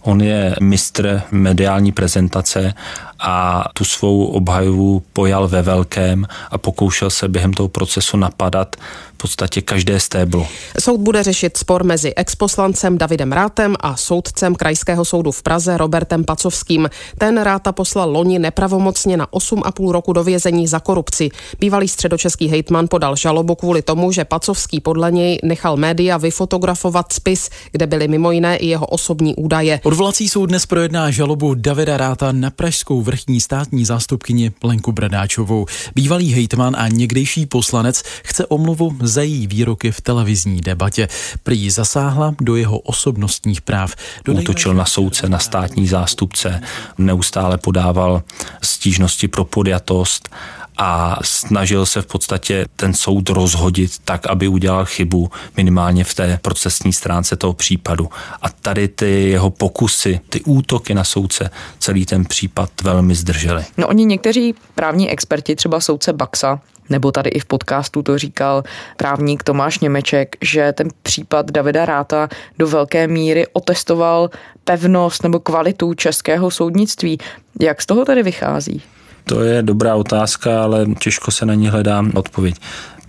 On 0.07 0.21
je 0.21 0.55
mistr 0.61 1.21
mediální 1.31 1.91
prezentace 1.91 2.73
a 3.19 3.65
tu 3.73 3.83
svou 3.83 4.25
obhajovu 4.25 5.03
pojal 5.13 5.47
ve 5.47 5.61
velkém 5.61 6.27
a 6.51 6.57
pokoušel 6.57 7.09
se 7.09 7.27
během 7.27 7.53
toho 7.53 7.69
procesu 7.69 8.17
napadat 8.17 8.75
v 9.13 9.17
podstatě 9.17 9.61
každé 9.61 9.99
stéblo. 9.99 10.47
Soud 10.79 11.01
bude 11.01 11.23
řešit 11.23 11.57
spor 11.57 11.83
mezi 11.83 12.13
exposlancem 12.15 12.97
Davidem 12.97 13.31
Rátem 13.31 13.75
a 13.79 13.95
soudcem 13.95 14.55
Krajského 14.55 15.05
soudu 15.05 15.31
v 15.31 15.41
Praze 15.43 15.77
Robertem 15.77 16.23
Pacovským. 16.23 16.89
Ten 17.17 17.41
Ráta 17.41 17.71
poslal 17.71 18.11
loni 18.11 18.39
nepravomocně 18.39 19.17
na 19.17 19.27
8,5 19.27 19.91
roku 19.91 20.13
do 20.13 20.23
vězení 20.23 20.67
za 20.67 20.79
korupci. 20.79 21.29
Bývalý 21.59 21.87
středočeský 21.87 22.47
hejtman 22.47 22.87
podal 22.87 23.15
žalobu 23.15 23.55
kvůli 23.55 23.81
tomu, 23.81 24.11
že 24.11 24.25
Pacovský 24.25 24.79
podle 24.79 25.11
něj 25.11 25.39
nechal 25.43 25.77
média 25.77 26.17
vyfotografovat 26.17 27.13
spis, 27.13 27.49
kde 27.71 27.87
byly 27.87 28.07
mimo 28.07 28.31
jiné 28.31 28.57
i 28.57 28.67
jeho 28.67 28.85
osobní 28.85 29.35
údaje. 29.35 29.79
Odvolací 29.83 30.29
soud 30.29 30.45
dnes 30.45 30.65
projedná 30.65 31.11
žalobu 31.11 31.53
Davida 31.53 31.97
Ráta 31.97 32.31
na 32.31 32.49
pražskou 32.49 33.01
vrchní 33.07 33.41
státní 33.41 33.85
zástupkyni 33.85 34.49
Plenku 34.49 34.91
Bradáčovou. 34.91 35.65
Bývalý 35.95 36.33
hejtman 36.33 36.75
a 36.75 36.87
někdejší 36.87 37.45
poslanec 37.45 38.03
chce 38.23 38.45
omluvu 38.45 38.97
za 39.01 39.21
její 39.21 39.47
výroky 39.47 39.91
v 39.91 40.01
televizní 40.01 40.61
debatě. 40.61 41.07
Prý 41.43 41.69
zasáhla 41.69 42.35
do 42.41 42.55
jeho 42.55 42.79
osobnostních 42.79 43.61
práv. 43.61 43.95
Dodejme... 44.25 44.41
Útočil 44.41 44.73
na 44.73 44.85
soudce, 44.85 45.29
na 45.29 45.39
státní 45.39 45.87
zástupce, 45.87 46.61
neustále 46.97 47.57
podával 47.57 48.23
stížnosti 48.61 49.27
pro 49.27 49.45
podjatost 49.45 50.29
a 50.77 51.17
snažil 51.23 51.85
se 51.85 52.01
v 52.01 52.05
podstatě 52.05 52.65
ten 52.75 52.93
soud 52.93 53.29
rozhodit 53.29 53.91
tak, 54.05 54.27
aby 54.27 54.47
udělal 54.47 54.85
chybu 54.85 55.31
minimálně 55.57 56.03
v 56.03 56.13
té 56.13 56.39
procesní 56.41 56.93
stránce 56.93 57.35
toho 57.35 57.53
případu. 57.53 58.09
A 58.41 58.49
tady 58.49 58.87
ty 58.87 59.29
jeho 59.29 59.49
pokusy, 59.49 60.19
ty 60.29 60.41
útoky 60.41 60.93
na 60.93 61.03
soudce 61.03 61.49
celý 61.79 62.05
ten 62.05 62.25
případ 62.25 62.69
velmi 62.83 63.15
zdrželi. 63.15 63.65
No 63.77 63.87
oni 63.87 64.05
někteří 64.05 64.55
právní 64.75 65.09
experti, 65.09 65.55
třeba 65.55 65.79
soudce 65.79 66.13
Baxa, 66.13 66.59
nebo 66.89 67.11
tady 67.11 67.29
i 67.29 67.39
v 67.39 67.45
podcastu 67.45 68.03
to 68.03 68.17
říkal 68.17 68.63
právník 68.97 69.43
Tomáš 69.43 69.79
Němeček, 69.79 70.35
že 70.41 70.73
ten 70.73 70.87
případ 71.03 71.51
Davida 71.51 71.85
Ráta 71.85 72.29
do 72.59 72.67
velké 72.67 73.07
míry 73.07 73.47
otestoval 73.53 74.29
pevnost 74.63 75.23
nebo 75.23 75.39
kvalitu 75.39 75.93
českého 75.93 76.51
soudnictví. 76.51 77.17
Jak 77.61 77.81
z 77.81 77.85
toho 77.85 78.05
tady 78.05 78.23
vychází? 78.23 78.81
To 79.27 79.43
je 79.43 79.63
dobrá 79.63 79.95
otázka, 79.95 80.63
ale 80.63 80.85
těžko 80.99 81.31
se 81.31 81.45
na 81.45 81.53
ní 81.53 81.67
hledá 81.67 82.03
odpověď. 82.13 82.55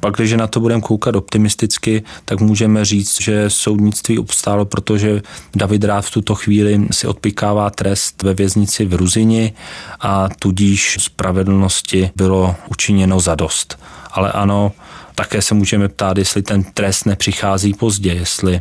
Pak, 0.01 0.15
když 0.15 0.33
na 0.33 0.47
to 0.47 0.61
budeme 0.61 0.83
koukat 0.83 1.17
optimisticky, 1.17 2.03
tak 2.25 2.41
můžeme 2.41 2.85
říct, 2.85 3.23
že 3.23 3.51
soudnictví 3.51 4.19
obstálo, 4.19 4.65
protože 4.65 5.23
David 5.57 5.85
Rád 5.85 6.01
v 6.01 6.11
tuto 6.11 6.35
chvíli 6.35 6.87
si 6.91 7.07
odpikává 7.07 7.71
trest 7.71 8.23
ve 8.23 8.35
věznici 8.35 8.85
v 8.85 8.95
Ruzini 8.95 9.53
a 10.01 10.29
tudíž 10.39 10.97
spravedlnosti 11.01 12.11
bylo 12.17 12.55
učiněno 12.71 13.21
za 13.21 13.35
dost. 13.35 13.79
Ale 14.13 14.33
ano, 14.33 14.73
také 15.15 15.43
se 15.43 15.55
můžeme 15.55 15.89
ptát, 15.89 16.19
jestli 16.19 16.43
ten 16.43 16.65
trest 16.65 17.07
nepřichází 17.07 17.75
pozdě, 17.75 18.13
jestli 18.13 18.61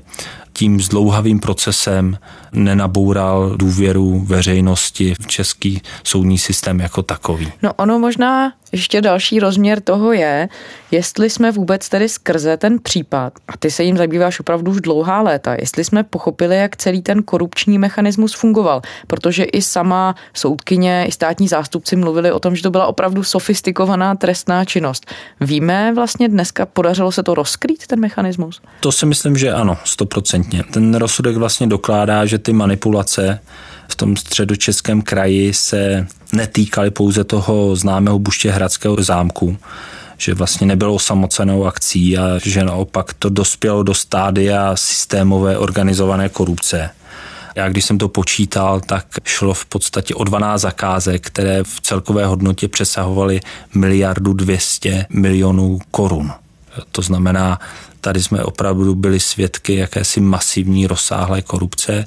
tím 0.58 0.82
zdlouhavým 0.82 1.40
procesem 1.40 2.18
nenaboural 2.52 3.58
důvěru 3.58 4.20
veřejnosti 4.20 5.14
v 5.22 5.28
český 5.28 5.82
soudní 6.04 6.38
systém 6.38 6.80
jako 6.80 7.04
takový. 7.04 7.52
No 7.64 7.74
ono 7.74 8.00
možná 8.00 8.54
ještě 8.72 9.02
další 9.02 9.40
rozměr 9.40 9.82
toho 9.82 10.14
je, 10.14 10.50
jestli 10.92 11.30
jsme 11.30 11.52
vůbec 11.52 11.90
tedy 11.90 12.10
skrze 12.10 12.58
ten 12.58 12.80
případ, 12.80 13.34
a 13.48 13.58
ty 13.58 13.72
se 13.72 13.84
jim 13.84 13.98
zabýváš 13.98 14.40
opravdu 14.40 14.72
už 14.72 14.82
dlouhá 14.82 15.22
léta, 15.22 15.56
jestli 15.60 15.84
jsme 15.84 16.04
pochopili, 16.04 16.58
jak 16.58 16.76
celý 16.76 17.02
ten 17.02 17.24
korupční 17.24 17.78
mechanismus 17.78 18.34
fungoval, 18.34 18.82
protože 19.08 19.44
i 19.44 19.62
sama 19.62 20.16
soudkyně, 20.34 21.06
i 21.08 21.12
státní 21.12 21.48
zástupci 21.48 21.96
mluvili 21.96 22.32
o 22.32 22.40
tom, 22.40 22.56
že 22.56 22.64
to 22.64 22.72
byla 22.72 22.88
opravdu 22.88 23.24
sofistikovaná 23.24 24.16
trestná 24.16 24.66
činnost. 24.66 25.06
Víme 25.42 25.92
vlastně 25.96 26.30
dneska, 26.30 26.66
podařilo 26.66 27.12
se 27.12 27.24
to 27.24 27.34
rozkrýt, 27.34 27.88
ten 27.88 28.00
mechanismus? 28.00 28.62
To 28.80 28.92
si 28.92 29.06
myslím, 29.06 29.38
že 29.38 29.54
ano, 29.54 29.78
stoprocentně. 30.48 30.74
Ten 30.74 30.96
rozsudek 30.96 31.38
vlastně 31.38 31.68
dokládá, 31.68 32.26
že 32.26 32.38
ty 32.38 32.54
manipulace 32.54 33.40
v 33.88 33.96
tom 33.96 34.16
středočeském 34.16 35.02
kraji 35.02 35.54
se 35.54 36.08
netýkaly 36.34 36.92
pouze 36.92 37.24
toho 37.24 37.76
známého 37.76 38.20
Buštěhradského 38.20 39.04
zámku, 39.04 39.58
že 40.18 40.34
vlastně 40.34 40.68
nebylo 40.68 40.94
osamocenou 40.94 41.66
akcí 41.66 42.18
a 42.18 42.38
že 42.44 42.64
naopak 42.64 43.14
to 43.14 43.30
dospělo 43.30 43.84
do 43.84 43.94
stádia 43.94 44.76
systémové 44.76 45.58
organizované 45.58 46.30
korupce. 46.30 46.90
Já 47.56 47.70
když 47.70 47.86
jsem 47.86 47.98
to 47.98 48.08
počítal, 48.08 48.82
tak 48.82 49.06
šlo 49.24 49.54
v 49.54 49.66
podstatě 49.66 50.16
o 50.16 50.24
12 50.24 50.62
zakázek, 50.62 51.28
které 51.28 51.64
v 51.64 51.82
celkové 51.82 52.26
hodnotě 52.26 52.68
přesahovaly 52.68 53.40
miliardu 53.76 54.34
200 54.34 55.06
milionů 55.10 55.80
korun. 55.92 56.32
To 56.92 57.02
znamená, 57.02 57.60
tady 58.02 58.24
jsme 58.24 58.44
opravdu 58.44 58.96
byli 58.96 59.20
svědky 59.20 59.76
jakési 59.76 60.22
masivní 60.22 60.88
rozsáhlé 60.88 61.42
korupce 61.42 62.06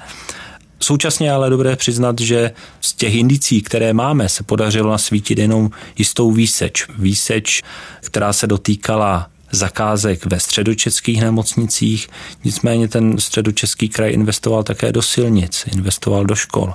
Současně 0.82 1.32
ale 1.32 1.50
dobré 1.50 1.76
přiznat, 1.76 2.20
že 2.20 2.50
z 2.80 2.92
těch 2.92 3.14
indicí, 3.14 3.62
které 3.62 3.92
máme, 3.92 4.28
se 4.28 4.42
podařilo 4.42 4.90
nasvítit 4.90 5.38
jenom 5.38 5.70
jistou 5.98 6.30
výseč. 6.32 6.86
Výseč, 6.98 7.62
která 8.00 8.32
se 8.32 8.46
dotýkala 8.46 9.30
zakázek 9.52 10.26
ve 10.26 10.40
středočeských 10.40 11.20
nemocnicích, 11.20 12.08
nicméně 12.44 12.88
ten 12.88 13.18
středočeský 13.18 13.88
kraj 13.88 14.12
investoval 14.12 14.62
také 14.62 14.92
do 14.92 15.02
silnic, 15.02 15.64
investoval 15.72 16.24
do 16.24 16.34
škol. 16.34 16.74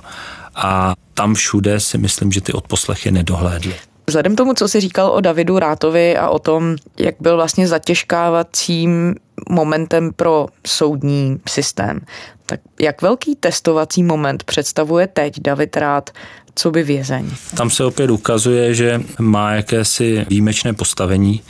A 0.54 0.94
tam 1.14 1.34
všude 1.34 1.80
si 1.80 1.98
myslím, 1.98 2.32
že 2.32 2.40
ty 2.40 2.52
odposlechy 2.52 3.10
nedohlédly. 3.10 3.74
Vzhledem 4.08 4.36
tomu, 4.36 4.54
co 4.54 4.68
si 4.68 4.80
říkal 4.80 5.10
o 5.10 5.20
Davidu 5.20 5.58
Rátovi 5.58 6.16
a 6.16 6.28
o 6.28 6.38
tom, 6.38 6.76
jak 6.98 7.14
byl 7.20 7.36
vlastně 7.36 7.68
zatěžkávacím 7.68 9.14
momentem 9.50 10.12
pro 10.12 10.46
soudní 10.66 11.40
systém, 11.48 12.00
tak 12.46 12.60
jak 12.80 13.02
velký 13.02 13.36
testovací 13.36 14.02
moment 14.02 14.44
představuje 14.44 15.06
teď 15.06 15.40
David 15.40 15.76
Rád 15.76 16.10
co 16.58 16.70
by 16.70 16.82
vězeň? 16.82 17.30
Tam 17.56 17.70
se 17.70 17.84
opět 17.84 18.10
ukazuje, 18.10 18.74
že 18.74 19.02
má 19.18 19.52
jakési 19.52 20.26
výjimečné 20.28 20.72
postavení, 20.72 21.42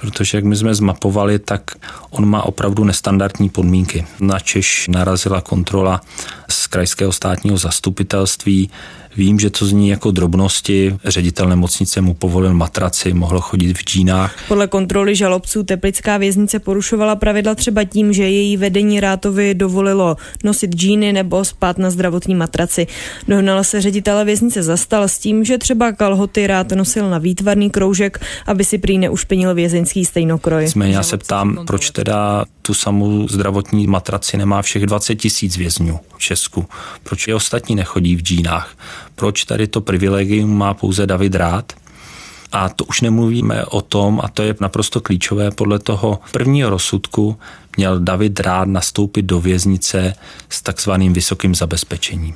protože 0.00 0.38
jak 0.38 0.44
my 0.44 0.56
jsme 0.56 0.74
zmapovali, 0.74 1.38
tak 1.38 1.70
on 2.10 2.28
má 2.28 2.42
opravdu 2.42 2.84
nestandardní 2.84 3.48
podmínky. 3.48 4.06
Na 4.20 4.38
Češ 4.38 4.88
narazila 4.88 5.40
kontrola 5.40 6.00
krajského 6.70 7.12
státního 7.12 7.56
zastupitelství, 7.56 8.70
Vím, 9.16 9.40
že 9.40 9.50
to 9.50 9.66
zní 9.66 9.88
jako 9.88 10.10
drobnosti. 10.10 10.96
Ředitel 11.04 11.48
nemocnice 11.48 12.00
mu 12.00 12.14
povolil 12.14 12.54
matraci, 12.54 13.12
mohl 13.12 13.40
chodit 13.40 13.78
v 13.78 13.84
džínách. 13.84 14.34
Podle 14.48 14.66
kontroly 14.66 15.16
žalobců 15.16 15.62
Teplická 15.62 16.16
věznice 16.16 16.58
porušovala 16.58 17.16
pravidla 17.16 17.54
třeba 17.54 17.84
tím, 17.84 18.12
že 18.12 18.22
její 18.22 18.56
vedení 18.56 19.00
Rátovi 19.00 19.54
dovolilo 19.54 20.16
nosit 20.44 20.70
džíny 20.70 21.12
nebo 21.12 21.44
spát 21.44 21.78
na 21.78 21.90
zdravotní 21.90 22.34
matraci. 22.34 22.86
Dohnala 23.28 23.64
se 23.64 23.80
ředitele 23.80 24.24
věznice 24.24 24.62
zastal 24.62 25.02
s 25.02 25.18
tím, 25.18 25.44
že 25.44 25.58
třeba 25.58 25.92
kalhoty 25.92 26.46
rád 26.46 26.72
nosil 26.72 27.10
na 27.10 27.18
výtvarný 27.18 27.70
kroužek, 27.70 28.20
aby 28.46 28.64
si 28.64 28.78
prý 28.78 28.98
neušpenil 28.98 29.54
vězeňský 29.54 30.04
stejnokroj. 30.04 30.64
Nicméně 30.64 30.94
já 30.94 31.02
se 31.02 31.16
ptám, 31.16 31.58
proč 31.66 31.90
teda 31.90 32.44
tu 32.62 32.74
samou 32.74 33.28
zdravotní 33.28 33.86
matraci 33.86 34.36
nemá 34.36 34.62
všech 34.62 34.86
20 34.86 35.14
tisíc 35.14 35.56
vězňů 35.56 36.00
v 36.16 36.18
Česku. 36.18 36.59
Proč 37.02 37.28
je 37.28 37.34
ostatní 37.34 37.76
nechodí 37.76 38.16
v 38.16 38.22
džínách? 38.22 38.74
Proč 39.14 39.44
tady 39.44 39.66
to 39.66 39.80
privilegium 39.80 40.58
má 40.58 40.74
pouze 40.74 41.06
David 41.06 41.34
Rád? 41.34 41.72
A 42.52 42.68
to 42.68 42.84
už 42.84 43.00
nemluvíme 43.00 43.64
o 43.64 43.80
tom, 43.80 44.20
a 44.24 44.28
to 44.28 44.42
je 44.42 44.54
naprosto 44.60 45.00
klíčové, 45.00 45.50
podle 45.50 45.78
toho 45.78 46.18
prvního 46.32 46.70
rozsudku 46.70 47.38
měl 47.76 48.00
David 48.00 48.40
Rád 48.40 48.68
nastoupit 48.68 49.22
do 49.22 49.40
věznice 49.40 50.14
s 50.48 50.62
takzvaným 50.62 51.12
vysokým 51.12 51.54
zabezpečením. 51.54 52.34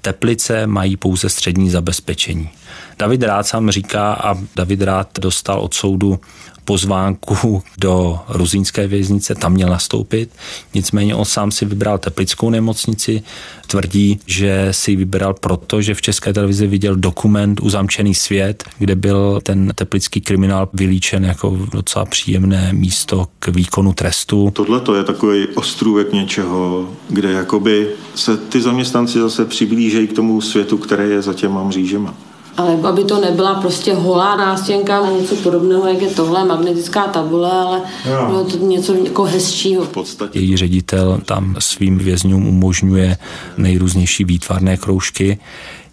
Teplice 0.00 0.66
mají 0.66 0.96
pouze 0.96 1.28
střední 1.28 1.70
zabezpečení. 1.70 2.50
David 2.98 3.22
Rád 3.22 3.46
sám 3.46 3.70
říká 3.70 4.12
a 4.12 4.34
David 4.56 4.82
Rád 4.82 5.18
dostal 5.18 5.60
od 5.60 5.74
soudu 5.74 6.20
pozvánku 6.66 7.62
do 7.78 8.18
ruzínské 8.28 8.86
věznice, 8.86 9.34
tam 9.34 9.52
měl 9.52 9.68
nastoupit. 9.68 10.30
Nicméně 10.74 11.14
on 11.14 11.24
sám 11.24 11.50
si 11.50 11.64
vybral 11.64 11.98
Teplickou 11.98 12.50
nemocnici, 12.50 13.22
tvrdí, 13.66 14.20
že 14.26 14.68
si 14.70 14.96
vybral 14.96 15.34
proto, 15.34 15.82
že 15.82 15.94
v 15.94 16.02
České 16.02 16.32
televizi 16.32 16.66
viděl 16.66 16.96
dokument 16.96 17.60
Uzamčený 17.60 18.14
svět, 18.14 18.64
kde 18.78 18.94
byl 18.94 19.40
ten 19.42 19.72
teplický 19.74 20.20
kriminál 20.20 20.68
vylíčen 20.72 21.24
jako 21.24 21.58
docela 21.72 22.04
příjemné 22.04 22.72
místo 22.72 23.26
k 23.38 23.48
výkonu 23.48 23.92
trestu. 23.92 24.50
Tohle 24.50 24.80
to 24.80 24.94
je 24.94 25.04
takový 25.04 25.46
ostrůvek 25.54 26.12
něčeho, 26.12 26.90
kde 27.08 27.32
jakoby 27.32 27.88
se 28.14 28.36
ty 28.36 28.60
zaměstnanci 28.60 29.18
zase 29.18 29.44
přiblížejí 29.44 30.06
k 30.06 30.12
tomu 30.12 30.40
světu, 30.40 30.78
který 30.78 31.10
je 31.10 31.22
za 31.22 31.34
těma 31.34 31.64
mřížema 31.64 32.14
ale 32.56 32.78
aby 32.82 33.04
to 33.04 33.20
nebyla 33.20 33.54
prostě 33.54 33.94
holá 33.94 34.36
nástěnka, 34.36 35.10
něco 35.10 35.36
podobného, 35.36 35.88
jak 35.88 36.02
je 36.02 36.08
tohle, 36.08 36.44
magnetická 36.44 37.06
tabule, 37.06 37.52
ale 37.52 37.82
no. 38.10 38.26
bylo 38.26 38.44
to 38.44 38.56
něco 38.56 38.94
jako 38.94 39.24
hezčího. 39.24 39.84
V 39.84 39.88
podstatě. 39.88 40.38
Její 40.38 40.56
ředitel 40.56 41.20
tam 41.24 41.56
svým 41.58 41.98
vězňům 41.98 42.48
umožňuje 42.48 43.16
nejrůznější 43.56 44.24
výtvarné 44.24 44.76
kroužky. 44.76 45.38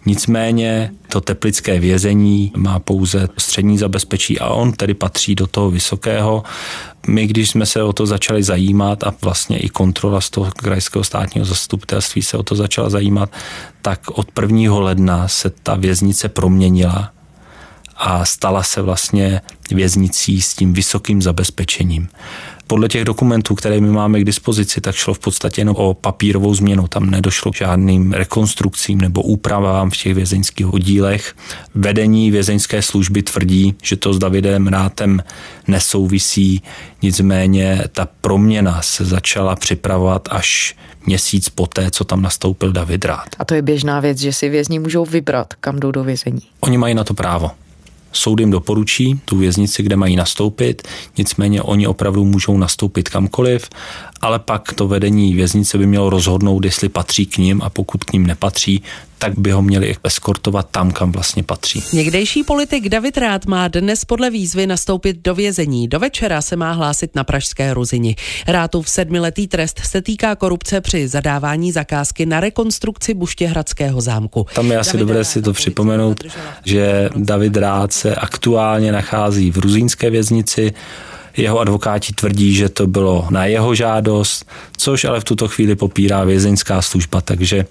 Nicméně 0.06 0.92
to 1.08 1.20
teplické 1.20 1.80
vězení 1.80 2.52
má 2.56 2.78
pouze 2.78 3.28
střední 3.38 3.78
zabezpečí 3.78 4.40
a 4.40 4.48
on 4.48 4.72
tedy 4.72 4.94
patří 4.94 5.34
do 5.34 5.46
toho 5.46 5.70
vysokého. 5.70 6.42
My, 7.06 7.26
když 7.26 7.50
jsme 7.50 7.66
se 7.66 7.82
o 7.82 7.92
to 7.92 8.06
začali 8.06 8.42
zajímat 8.42 9.04
a 9.04 9.14
vlastně 9.22 9.58
i 9.58 9.68
kontrola 9.68 10.20
z 10.20 10.30
toho 10.30 10.50
krajského 10.56 11.04
státního 11.04 11.44
zastupitelství 11.46 12.22
se 12.22 12.36
o 12.36 12.42
to 12.42 12.54
začala 12.54 12.90
zajímat, 12.90 13.30
tak 13.82 14.00
od 14.10 14.28
1. 14.40 14.78
ledna 14.78 15.28
se 15.28 15.50
ta 15.50 15.74
věznice 15.74 16.28
proměnila 16.28 17.10
a 17.96 18.24
stala 18.24 18.62
se 18.62 18.82
vlastně 18.82 19.40
věznicí 19.70 20.42
s 20.42 20.54
tím 20.54 20.72
vysokým 20.72 21.22
zabezpečením. 21.22 22.08
Podle 22.66 22.88
těch 22.88 23.04
dokumentů, 23.04 23.54
které 23.54 23.80
my 23.80 23.90
máme 23.90 24.20
k 24.20 24.24
dispozici, 24.24 24.80
tak 24.80 24.94
šlo 24.94 25.14
v 25.14 25.18
podstatě 25.18 25.60
jenom 25.60 25.76
o 25.76 25.94
papírovou 25.94 26.54
změnu. 26.54 26.88
Tam 26.88 27.10
nedošlo 27.10 27.52
k 27.52 27.56
žádným 27.56 28.12
rekonstrukcím 28.12 29.00
nebo 29.00 29.22
úpravám 29.22 29.90
v 29.90 29.96
těch 29.96 30.14
vězeňských 30.14 30.74
oddílech. 30.74 31.36
Vedení 31.74 32.30
vězeňské 32.30 32.82
služby 32.82 33.22
tvrdí, 33.22 33.74
že 33.82 33.96
to 33.96 34.14
s 34.14 34.18
Davidem 34.18 34.66
Rátem 34.66 35.22
nesouvisí, 35.68 36.62
nicméně 37.02 37.84
ta 37.92 38.08
proměna 38.20 38.82
se 38.82 39.04
začala 39.04 39.56
připravovat 39.56 40.28
až 40.30 40.76
měsíc 41.06 41.48
poté, 41.48 41.90
co 41.90 42.04
tam 42.04 42.22
nastoupil 42.22 42.72
David 42.72 43.04
Rád. 43.04 43.28
A 43.38 43.44
to 43.44 43.54
je 43.54 43.62
běžná 43.62 44.00
věc, 44.00 44.18
že 44.18 44.32
si 44.32 44.48
vězni 44.48 44.78
můžou 44.78 45.04
vybrat, 45.04 45.54
kam 45.54 45.80
jdou 45.80 45.90
do 45.90 46.04
vězení. 46.04 46.42
Oni 46.60 46.78
mají 46.78 46.94
na 46.94 47.04
to 47.04 47.14
právo. 47.14 47.50
Soud 48.16 48.40
jim 48.40 48.50
doporučí 48.50 49.20
tu 49.24 49.36
věznici, 49.36 49.82
kde 49.82 49.96
mají 49.96 50.16
nastoupit, 50.16 50.88
nicméně 51.18 51.62
oni 51.62 51.86
opravdu 51.86 52.24
můžou 52.24 52.58
nastoupit 52.58 53.08
kamkoliv, 53.08 53.68
ale 54.20 54.38
pak 54.38 54.72
to 54.72 54.88
vedení 54.88 55.34
věznice 55.34 55.78
by 55.78 55.86
mělo 55.86 56.10
rozhodnout, 56.10 56.64
jestli 56.64 56.88
patří 56.88 57.26
k 57.26 57.38
ním 57.38 57.62
a 57.62 57.70
pokud 57.70 58.04
k 58.04 58.12
ním 58.12 58.26
nepatří, 58.26 58.82
tak 59.18 59.38
by 59.38 59.50
ho 59.50 59.62
měli 59.62 59.96
eskortovat 60.04 60.68
tam, 60.70 60.90
kam 60.90 61.12
vlastně 61.12 61.42
patří. 61.42 61.84
Někdejší 61.92 62.44
politik 62.44 62.88
David 62.88 63.16
Rád 63.16 63.46
má 63.46 63.68
dnes 63.68 64.04
podle 64.04 64.30
výzvy 64.30 64.66
nastoupit 64.66 65.16
do 65.24 65.34
vězení. 65.34 65.88
Do 65.88 65.98
večera 66.00 66.42
se 66.42 66.56
má 66.56 66.72
hlásit 66.72 67.14
na 67.14 67.24
Pražské 67.24 67.74
Ruzini. 67.74 68.16
Rátův 68.46 68.88
sedmiletý 68.88 69.46
trest 69.46 69.80
se 69.84 70.02
týká 70.02 70.36
korupce 70.36 70.80
při 70.80 71.08
zadávání 71.08 71.72
zakázky 71.72 72.26
na 72.26 72.40
rekonstrukci 72.40 73.14
Buštěhradského 73.14 74.00
zámku. 74.00 74.46
Tam 74.54 74.70
je 74.70 74.78
asi 74.78 74.92
David 74.92 75.00
dobré 75.00 75.24
si 75.24 75.42
to 75.42 75.52
připomenout, 75.52 76.24
že 76.64 77.08
David 77.16 77.56
Rád 77.56 77.92
se 77.92 78.14
aktuálně 78.14 78.92
nachází 78.92 79.50
v 79.50 79.58
ruzínské 79.58 80.10
věznici. 80.10 80.74
Jeho 81.36 81.58
advokáti 81.58 82.12
tvrdí, 82.12 82.54
že 82.54 82.68
to 82.68 82.86
bylo 82.86 83.26
na 83.30 83.46
jeho 83.46 83.74
žádost, 83.74 84.46
což 84.76 85.04
ale 85.04 85.20
v 85.20 85.24
tuto 85.24 85.48
chvíli 85.48 85.76
popírá 85.76 86.24
vězeňská 86.24 86.82
služba, 86.82 87.20
takže 87.20 87.64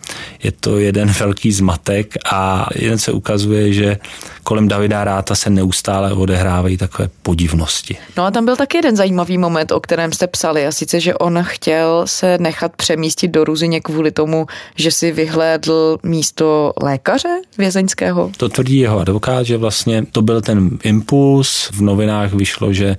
je 0.44 0.52
to 0.52 0.78
jeden 0.78 1.12
velký 1.20 1.52
zmatek 1.52 2.14
a 2.32 2.68
jen 2.76 2.98
se 2.98 3.12
ukazuje, 3.12 3.74
že 3.74 3.98
kolem 4.44 4.68
Davida 4.68 5.04
Ráta 5.04 5.36
se 5.36 5.50
neustále 5.50 6.14
odehrávají 6.14 6.78
takové 6.78 7.10
podivnosti. 7.22 7.98
No 8.18 8.26
a 8.26 8.32
tam 8.32 8.46
byl 8.46 8.56
taky 8.56 8.78
jeden 8.78 8.96
zajímavý 8.96 9.38
moment, 9.38 9.72
o 9.72 9.80
kterém 9.80 10.12
jste 10.12 10.28
psali, 10.28 10.68
a 10.68 10.72
sice, 10.72 11.00
že 11.00 11.16
on 11.16 11.40
chtěl 11.44 12.04
se 12.06 12.38
nechat 12.38 12.76
přemístit 12.76 13.32
do 13.32 13.44
Ruzině 13.44 13.82
kvůli 13.82 14.12
tomu, 14.12 14.48
že 14.76 14.92
si 14.92 15.12
vyhlédl 15.12 15.98
místo 16.04 16.74
lékaře 16.82 17.42
vězeňského. 17.58 18.32
To 18.38 18.50
tvrdí 18.50 18.78
jeho 18.78 19.00
advokát, 19.00 19.46
že 19.46 19.58
vlastně 19.58 20.06
to 20.12 20.22
byl 20.22 20.42
ten 20.42 20.70
impuls. 20.84 21.70
V 21.72 21.82
novinách 21.82 22.34
vyšlo, 22.34 22.74
že 22.74 22.98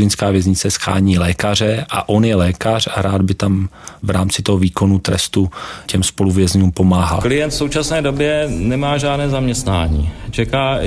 ruzinská 0.00 0.30
věznice 0.30 0.70
schání 0.70 1.18
lékaře 1.18 1.86
a 1.90 2.08
on 2.08 2.24
je 2.24 2.36
lékař 2.36 2.88
a 2.94 3.02
rád 3.02 3.22
by 3.22 3.34
tam 3.34 3.68
v 4.02 4.10
rámci 4.10 4.42
toho 4.42 4.58
výkonu 4.58 4.98
trestu 4.98 5.50
těm 5.86 6.02
spoluvězňům 6.02 6.72
pomáhal. 6.72 7.20
Klient 7.20 7.50
v 7.50 7.54
současné 7.54 8.02
době 8.02 8.46
nemá 8.48 8.98
žádné 8.98 9.28
zaměstnání. 9.28 10.10
Čeká, 10.30 10.78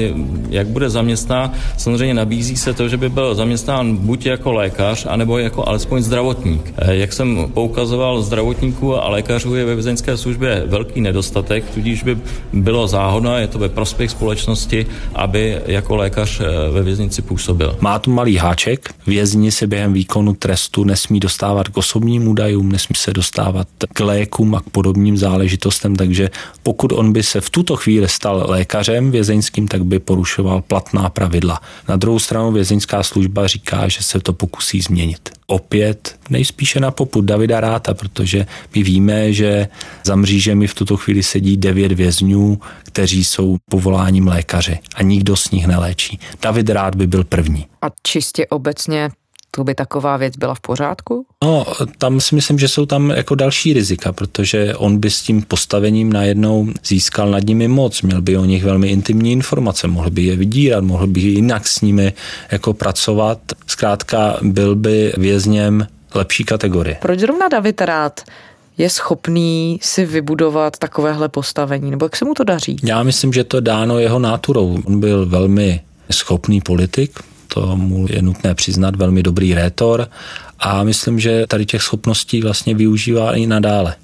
jak 0.49 0.67
bude 0.67 0.89
zaměstnán. 0.89 1.51
Samozřejmě 1.77 2.13
nabízí 2.13 2.57
se 2.57 2.73
to, 2.73 2.87
že 2.87 2.97
by 2.97 3.09
byl 3.09 3.35
zaměstnán 3.35 3.97
buď 3.97 4.25
jako 4.25 4.53
lékař, 4.53 5.05
anebo 5.09 5.37
jako 5.37 5.67
alespoň 5.67 6.01
zdravotník. 6.01 6.73
Jak 6.77 7.13
jsem 7.13 7.51
poukazoval, 7.53 8.21
zdravotníků 8.21 8.95
a 8.95 9.09
lékařů 9.09 9.55
je 9.55 9.65
ve 9.65 9.75
vězeňské 9.75 10.17
službě 10.17 10.63
velký 10.65 11.01
nedostatek, 11.01 11.69
tudíž 11.73 12.03
by 12.03 12.17
bylo 12.53 12.87
záhodno, 12.87 13.37
je 13.37 13.47
to 13.47 13.59
ve 13.59 13.69
prospěch 13.69 14.11
společnosti, 14.11 14.85
aby 15.15 15.61
jako 15.65 15.95
lékař 15.95 16.41
eh, 16.41 16.71
ve 16.71 16.83
věznici 16.83 17.21
působil. 17.21 17.77
Má 17.81 17.99
tu 17.99 18.11
malý 18.11 18.37
háček. 18.37 18.95
Vězni 19.07 19.51
se 19.51 19.67
během 19.67 19.93
výkonu 19.93 20.33
trestu 20.33 20.83
nesmí 20.83 21.19
dostávat 21.19 21.67
k 21.67 21.77
osobním 21.77 22.27
údajům, 22.27 22.71
nesmí 22.71 22.95
se 22.95 23.13
dostávat 23.13 23.67
k 23.93 23.99
lékům 23.99 24.55
a 24.55 24.61
k 24.61 24.69
podobným 24.69 25.17
záležitostem, 25.17 25.95
takže 25.95 26.29
pokud 26.63 26.91
on 26.91 27.13
by 27.13 27.23
se 27.23 27.41
v 27.41 27.49
tuto 27.49 27.75
chvíli 27.75 28.09
stal 28.09 28.45
lékařem 28.47 29.11
vězeňským, 29.11 29.67
tak 29.67 29.85
by 29.85 29.99
porušoval 29.99 30.61
platná 30.61 31.09
pravidla. 31.09 31.61
Na 31.89 31.95
druhou 31.95 32.19
stranu 32.19 32.51
vězeňská 32.51 33.03
služba 33.03 33.47
říká, 33.47 33.87
že 33.87 34.03
se 34.03 34.19
to 34.19 34.33
pokusí 34.33 34.81
změnit. 34.81 35.29
Opět 35.47 36.15
nejspíše 36.29 36.79
na 36.79 36.91
poput 36.91 37.21
Davida 37.21 37.59
Ráta, 37.59 37.93
protože 37.93 38.45
my 38.75 38.83
víme, 38.83 39.33
že 39.33 39.67
za 40.03 40.15
mřížemi 40.15 40.67
v 40.67 40.73
tuto 40.73 40.97
chvíli 40.97 41.23
sedí 41.23 41.57
devět 41.57 41.91
vězňů, 41.91 42.59
kteří 42.93 43.23
jsou 43.23 43.57
povoláním 43.69 44.27
lékaři 44.27 44.79
a 44.95 45.03
nikdo 45.03 45.35
z 45.35 45.51
nich 45.51 45.67
neléčí. 45.67 46.19
David 46.41 46.69
Rád 46.69 46.95
by 46.95 47.07
byl 47.07 47.23
první. 47.23 47.65
A 47.81 47.87
čistě 48.03 48.47
obecně 48.47 49.09
to 49.55 49.63
by 49.63 49.75
taková 49.75 50.17
věc 50.17 50.37
byla 50.37 50.55
v 50.55 50.59
pořádku? 50.59 51.25
No, 51.43 51.65
tam 51.97 52.21
si 52.21 52.35
myslím, 52.35 52.59
že 52.59 52.67
jsou 52.67 52.85
tam 52.85 53.09
jako 53.09 53.35
další 53.35 53.73
rizika, 53.73 54.13
protože 54.13 54.75
on 54.75 54.97
by 54.97 55.09
s 55.09 55.21
tím 55.21 55.41
postavením 55.41 56.13
najednou 56.13 56.67
získal 56.85 57.31
nad 57.31 57.43
nimi 57.43 57.67
moc, 57.67 58.01
měl 58.01 58.21
by 58.21 58.37
o 58.37 58.45
nich 58.45 58.63
velmi 58.63 58.87
intimní 58.87 59.31
informace, 59.31 59.87
mohl 59.87 60.09
by 60.09 60.21
je 60.23 60.35
vydírat, 60.35 60.83
mohl 60.83 61.07
by 61.07 61.21
jinak 61.21 61.67
s 61.67 61.81
nimi 61.81 62.13
jako 62.51 62.73
pracovat. 62.73 63.39
Zkrátka 63.67 64.37
byl 64.41 64.75
by 64.75 65.13
vězněm 65.17 65.87
lepší 66.15 66.43
kategorie. 66.43 66.97
Proč 67.01 67.19
zrovna 67.19 67.47
David 67.47 67.81
Rád 67.81 68.21
je 68.77 68.89
schopný 68.89 69.79
si 69.81 70.05
vybudovat 70.05 70.77
takovéhle 70.77 71.29
postavení, 71.29 71.91
nebo 71.91 72.05
jak 72.05 72.15
se 72.15 72.25
mu 72.25 72.33
to 72.33 72.43
daří? 72.43 72.77
Já 72.83 73.03
myslím, 73.03 73.33
že 73.33 73.43
to 73.43 73.59
dáno 73.59 73.99
jeho 73.99 74.19
náturou. 74.19 74.79
On 74.85 74.99
byl 74.99 75.25
velmi 75.25 75.81
schopný 76.11 76.61
politik, 76.61 77.19
to 77.47 77.75
mu 77.75 78.05
je 78.09 78.21
nutné 78.21 78.55
přiznat, 78.55 78.95
velmi 78.95 79.23
dobrý 79.23 79.53
rétor 79.53 80.07
a 80.59 80.83
myslím, 80.83 81.19
že 81.19 81.47
tady 81.47 81.65
těch 81.65 81.81
schopností 81.81 82.41
vlastně 82.41 82.75
využívá 82.75 83.35
i 83.35 83.45
nadále 83.45 83.95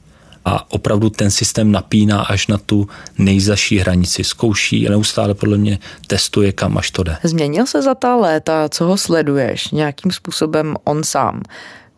a 0.45 0.71
opravdu 0.71 1.10
ten 1.10 1.32
systém 1.32 1.71
napíná 1.71 2.21
až 2.21 2.47
na 2.47 2.58
tu 2.58 2.88
nejzaší 3.17 3.77
hranici. 3.77 4.23
Zkouší 4.23 4.88
a 4.88 4.91
neustále 4.91 5.34
podle 5.34 5.58
mě 5.58 5.79
testuje, 6.08 6.51
kam 6.51 6.77
až 6.77 6.91
to 6.91 7.03
jde. 7.03 7.17
Změnil 7.23 7.65
se 7.65 7.82
za 7.82 7.95
ta 7.95 8.15
léta, 8.15 8.69
co 8.69 8.86
ho 8.86 8.97
sleduješ, 8.97 9.71
nějakým 9.71 10.12
způsobem 10.12 10.75
on 10.84 11.03
sám? 11.03 11.43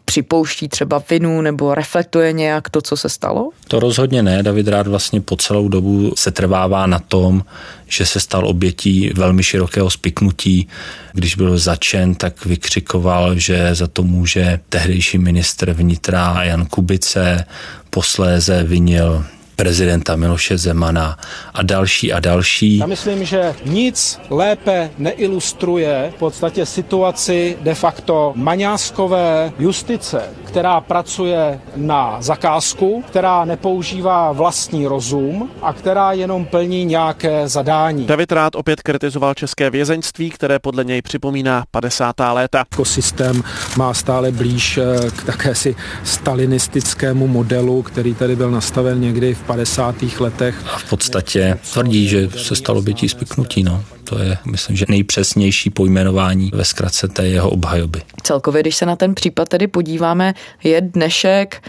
Připouští 0.05 0.67
třeba 0.67 1.03
vinu 1.09 1.41
nebo 1.41 1.75
reflektuje 1.75 2.33
nějak 2.33 2.69
to, 2.69 2.81
co 2.81 2.97
se 2.97 3.09
stalo? 3.09 3.49
To 3.67 3.79
rozhodně 3.79 4.23
ne. 4.23 4.43
David 4.43 4.67
Rád 4.67 4.87
vlastně 4.87 5.21
po 5.21 5.37
celou 5.37 5.67
dobu 5.67 6.13
se 6.17 6.31
trvává 6.31 6.87
na 6.87 6.99
tom, 6.99 7.43
že 7.87 8.05
se 8.05 8.19
stal 8.19 8.47
obětí 8.47 9.11
velmi 9.15 9.43
širokého 9.43 9.89
spiknutí. 9.89 10.67
Když 11.13 11.35
byl 11.35 11.57
začen, 11.57 12.15
tak 12.15 12.45
vykřikoval, 12.45 13.37
že 13.37 13.75
za 13.75 13.87
to 13.87 14.03
může 14.03 14.59
tehdejší 14.69 15.17
ministr 15.17 15.71
vnitra 15.73 16.43
Jan 16.43 16.65
Kubice, 16.65 17.45
posléze 17.89 18.63
vinil 18.63 19.25
prezidenta 19.61 20.15
Miloše 20.15 20.57
Zemana 20.57 21.17
a 21.53 21.63
další 21.63 22.13
a 22.13 22.19
další. 22.19 22.77
Já 22.77 22.85
myslím, 22.85 23.25
že 23.25 23.55
nic 23.65 24.19
lépe 24.29 24.89
neilustruje 24.97 26.11
v 26.15 26.19
podstatě 26.19 26.65
situaci 26.65 27.57
de 27.61 27.75
facto 27.75 28.33
maňáskové 28.35 29.51
justice, 29.59 30.21
která 30.43 30.81
pracuje 30.81 31.59
na 31.75 32.17
zakázku, 32.21 33.03
která 33.07 33.45
nepoužívá 33.45 34.31
vlastní 34.31 34.87
rozum 34.87 35.49
a 35.61 35.73
která 35.73 36.11
jenom 36.11 36.45
plní 36.45 36.85
nějaké 36.85 37.47
zadání. 37.47 38.05
David 38.05 38.31
Rád 38.31 38.55
opět 38.55 38.81
kritizoval 38.81 39.33
české 39.33 39.69
vězeňství, 39.69 40.29
které 40.29 40.59
podle 40.59 40.83
něj 40.83 41.01
připomíná 41.01 41.63
50. 41.71 42.15
léta. 42.33 42.65
Systém 42.83 43.43
má 43.77 43.93
stále 43.93 44.31
blíž 44.31 44.77
eh, 44.77 45.11
k 45.11 45.23
takési 45.23 45.75
stalinistickému 46.03 47.27
modelu, 47.27 47.81
který 47.81 48.15
tady 48.15 48.35
byl 48.35 48.51
nastaven 48.51 49.01
někdy 49.01 49.33
v 49.33 49.50
50. 49.55 49.95
letech. 50.19 50.55
A 50.73 50.77
v 50.77 50.89
podstatě 50.89 51.57
tvrdí, 51.73 52.07
že 52.07 52.29
se 52.29 52.55
stalo 52.55 52.81
bytí 52.81 53.09
spiknutí. 53.09 53.63
No. 53.63 53.83
To 54.03 54.19
je, 54.19 54.37
myslím, 54.45 54.75
že 54.75 54.85
nejpřesnější 54.89 55.69
pojmenování 55.69 56.51
ve 56.53 56.65
zkratce 56.65 57.07
té 57.07 57.27
jeho 57.27 57.49
obhajoby. 57.49 58.01
Celkově, 58.23 58.61
když 58.61 58.75
se 58.75 58.85
na 58.85 58.95
ten 58.95 59.15
případ 59.15 59.49
tedy 59.49 59.67
podíváme, 59.67 60.33
je 60.63 60.81
dnešek 60.81 61.63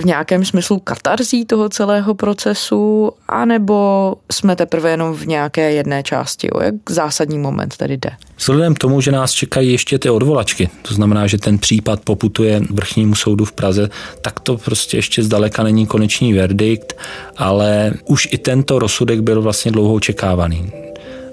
v 0.00 0.04
nějakém 0.04 0.44
smyslu 0.44 0.78
katarzí 0.78 1.44
toho 1.44 1.68
celého 1.68 2.14
procesu, 2.14 3.12
anebo 3.28 4.14
jsme 4.32 4.56
teprve 4.56 4.90
jenom 4.90 5.14
v 5.14 5.26
nějaké 5.26 5.72
jedné 5.72 6.02
části? 6.02 6.50
O 6.50 6.62
jak 6.62 6.74
zásadní 6.88 7.38
moment 7.38 7.76
tady 7.76 7.96
jde? 7.96 8.10
Vzhledem 8.38 8.74
k 8.74 8.78
tomu, 8.78 9.00
že 9.00 9.12
nás 9.12 9.32
čekají 9.32 9.72
ještě 9.72 9.98
ty 9.98 10.10
odvolačky, 10.10 10.70
to 10.82 10.94
znamená, 10.94 11.26
že 11.26 11.38
ten 11.38 11.58
případ 11.58 12.00
poputuje 12.04 12.60
vrchnímu 12.70 13.14
soudu 13.14 13.44
v 13.44 13.52
Praze, 13.52 13.88
tak 14.20 14.40
to 14.40 14.56
prostě 14.58 14.96
ještě 14.96 15.22
zdaleka 15.22 15.62
není 15.62 15.86
konečný 15.86 16.32
verdikt, 16.32 16.96
ale 17.36 17.92
už 18.04 18.28
i 18.32 18.38
tento 18.38 18.78
rozsudek 18.78 19.20
byl 19.20 19.42
vlastně 19.42 19.72
dlouho 19.72 19.94
očekávaný. 19.94 20.85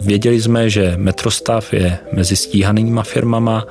Věděli 0.05 0.41
jsme, 0.41 0.69
že 0.69 0.93
Metrostav 0.97 1.73
je 1.73 1.97
mezi 2.11 2.35
stíhanýma 2.35 3.03
firmama 3.03 3.67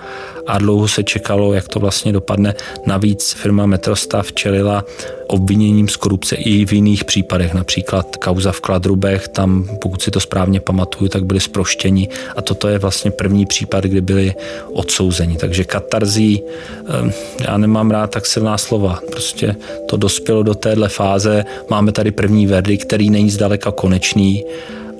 a 0.47 0.59
dlouho 0.59 0.89
se 0.89 1.03
čekalo, 1.03 1.55
jak 1.55 1.69
to 1.69 1.81
vlastně 1.81 2.13
dopadne. 2.13 2.55
Navíc 2.87 3.33
firma 3.33 3.67
Metrostav 3.67 4.33
čelila 4.33 4.85
obviněním 5.27 5.89
z 5.89 5.97
korupce 5.97 6.37
i 6.37 6.67
v 6.67 6.73
jiných 6.73 7.05
případech, 7.05 7.55
například 7.55 8.17
kauza 8.17 8.53
v 8.53 8.61
Kladrubech, 8.61 9.29
tam, 9.29 9.69
pokud 9.81 10.03
si 10.03 10.11
to 10.11 10.21
správně 10.21 10.61
pamatuju, 10.61 11.09
tak 11.09 11.25
byli 11.25 11.41
zproštěni 11.41 12.09
a 12.37 12.43
toto 12.43 12.69
je 12.69 12.79
vlastně 12.79 13.11
první 13.11 13.47
případ, 13.47 13.85
kdy 13.85 14.01
byli 14.01 14.35
odsouzeni. 14.73 15.37
Takže 15.37 15.65
katarzí, 15.65 16.43
ehm, 16.89 17.13
já 17.41 17.59
nemám 17.59 17.91
rád 17.91 18.11
tak 18.11 18.27
silná 18.27 18.59
slova, 18.59 19.01
prostě 19.11 19.57
to 19.87 19.97
dospělo 19.97 20.43
do 20.43 20.55
téhle 20.55 20.89
fáze, 20.89 21.45
máme 21.71 21.93
tady 21.93 22.11
první 22.11 22.47
verdikt, 22.47 22.85
který 22.85 23.11
není 23.11 23.31
zdaleka 23.31 23.71
konečný, 23.71 24.45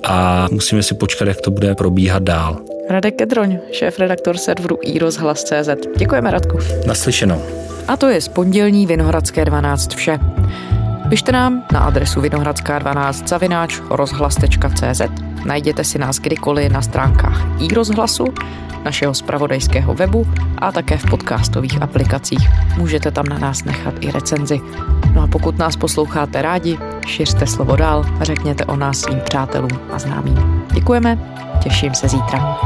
a 0.03 0.47
musíme 0.51 0.83
si 0.83 0.95
počkat, 0.95 1.27
jak 1.27 1.41
to 1.41 1.51
bude 1.51 1.75
probíhat 1.75 2.23
dál. 2.23 2.57
Radek 2.89 3.15
Kedroň, 3.15 3.59
šéf-redaktor 3.71 4.37
serveru 4.37 4.77
iRozhlas.cz. 4.83 5.69
Děkujeme, 5.97 6.31
Radku. 6.31 6.57
Naslyšenou. 6.87 7.41
A 7.87 7.97
to 7.97 8.07
je 8.07 8.21
z 8.21 8.27
pondělní 8.27 8.87
Vinohradské 8.87 9.45
12 9.45 9.95
vše. 9.95 10.19
Pište 11.09 11.31
nám 11.31 11.63
na 11.73 11.79
adresu 11.79 12.21
vinohradská12 12.21 13.27
zavináč 13.27 13.79
rozhlas.cz. 13.89 15.32
Najděte 15.45 15.83
si 15.83 15.99
nás 15.99 16.19
kdykoliv 16.19 16.71
na 16.71 16.81
stránkách 16.81 17.61
iRozhlasu, 17.61 18.25
našeho 18.83 19.13
spravodajského 19.13 19.93
webu 19.93 20.27
a 20.57 20.71
také 20.71 20.97
v 20.97 21.09
podcastových 21.09 21.81
aplikacích. 21.81 22.49
Můžete 22.77 23.11
tam 23.11 23.25
na 23.25 23.37
nás 23.37 23.63
nechat 23.63 23.93
i 23.99 24.11
recenzi. 24.11 24.61
No 25.13 25.21
a 25.21 25.27
pokud 25.27 25.57
nás 25.57 25.75
posloucháte 25.75 26.41
rádi, 26.41 26.77
šiřte 27.07 27.47
slovo 27.47 27.75
dál 27.75 28.05
a 28.19 28.23
řekněte 28.23 28.65
o 28.65 28.75
nás 28.75 28.99
svým 28.99 29.19
přátelům 29.19 29.79
a 29.93 29.99
známým. 29.99 30.63
Děkujeme, 30.73 31.19
těším 31.63 31.93
se 31.93 32.07
zítra. 32.07 32.57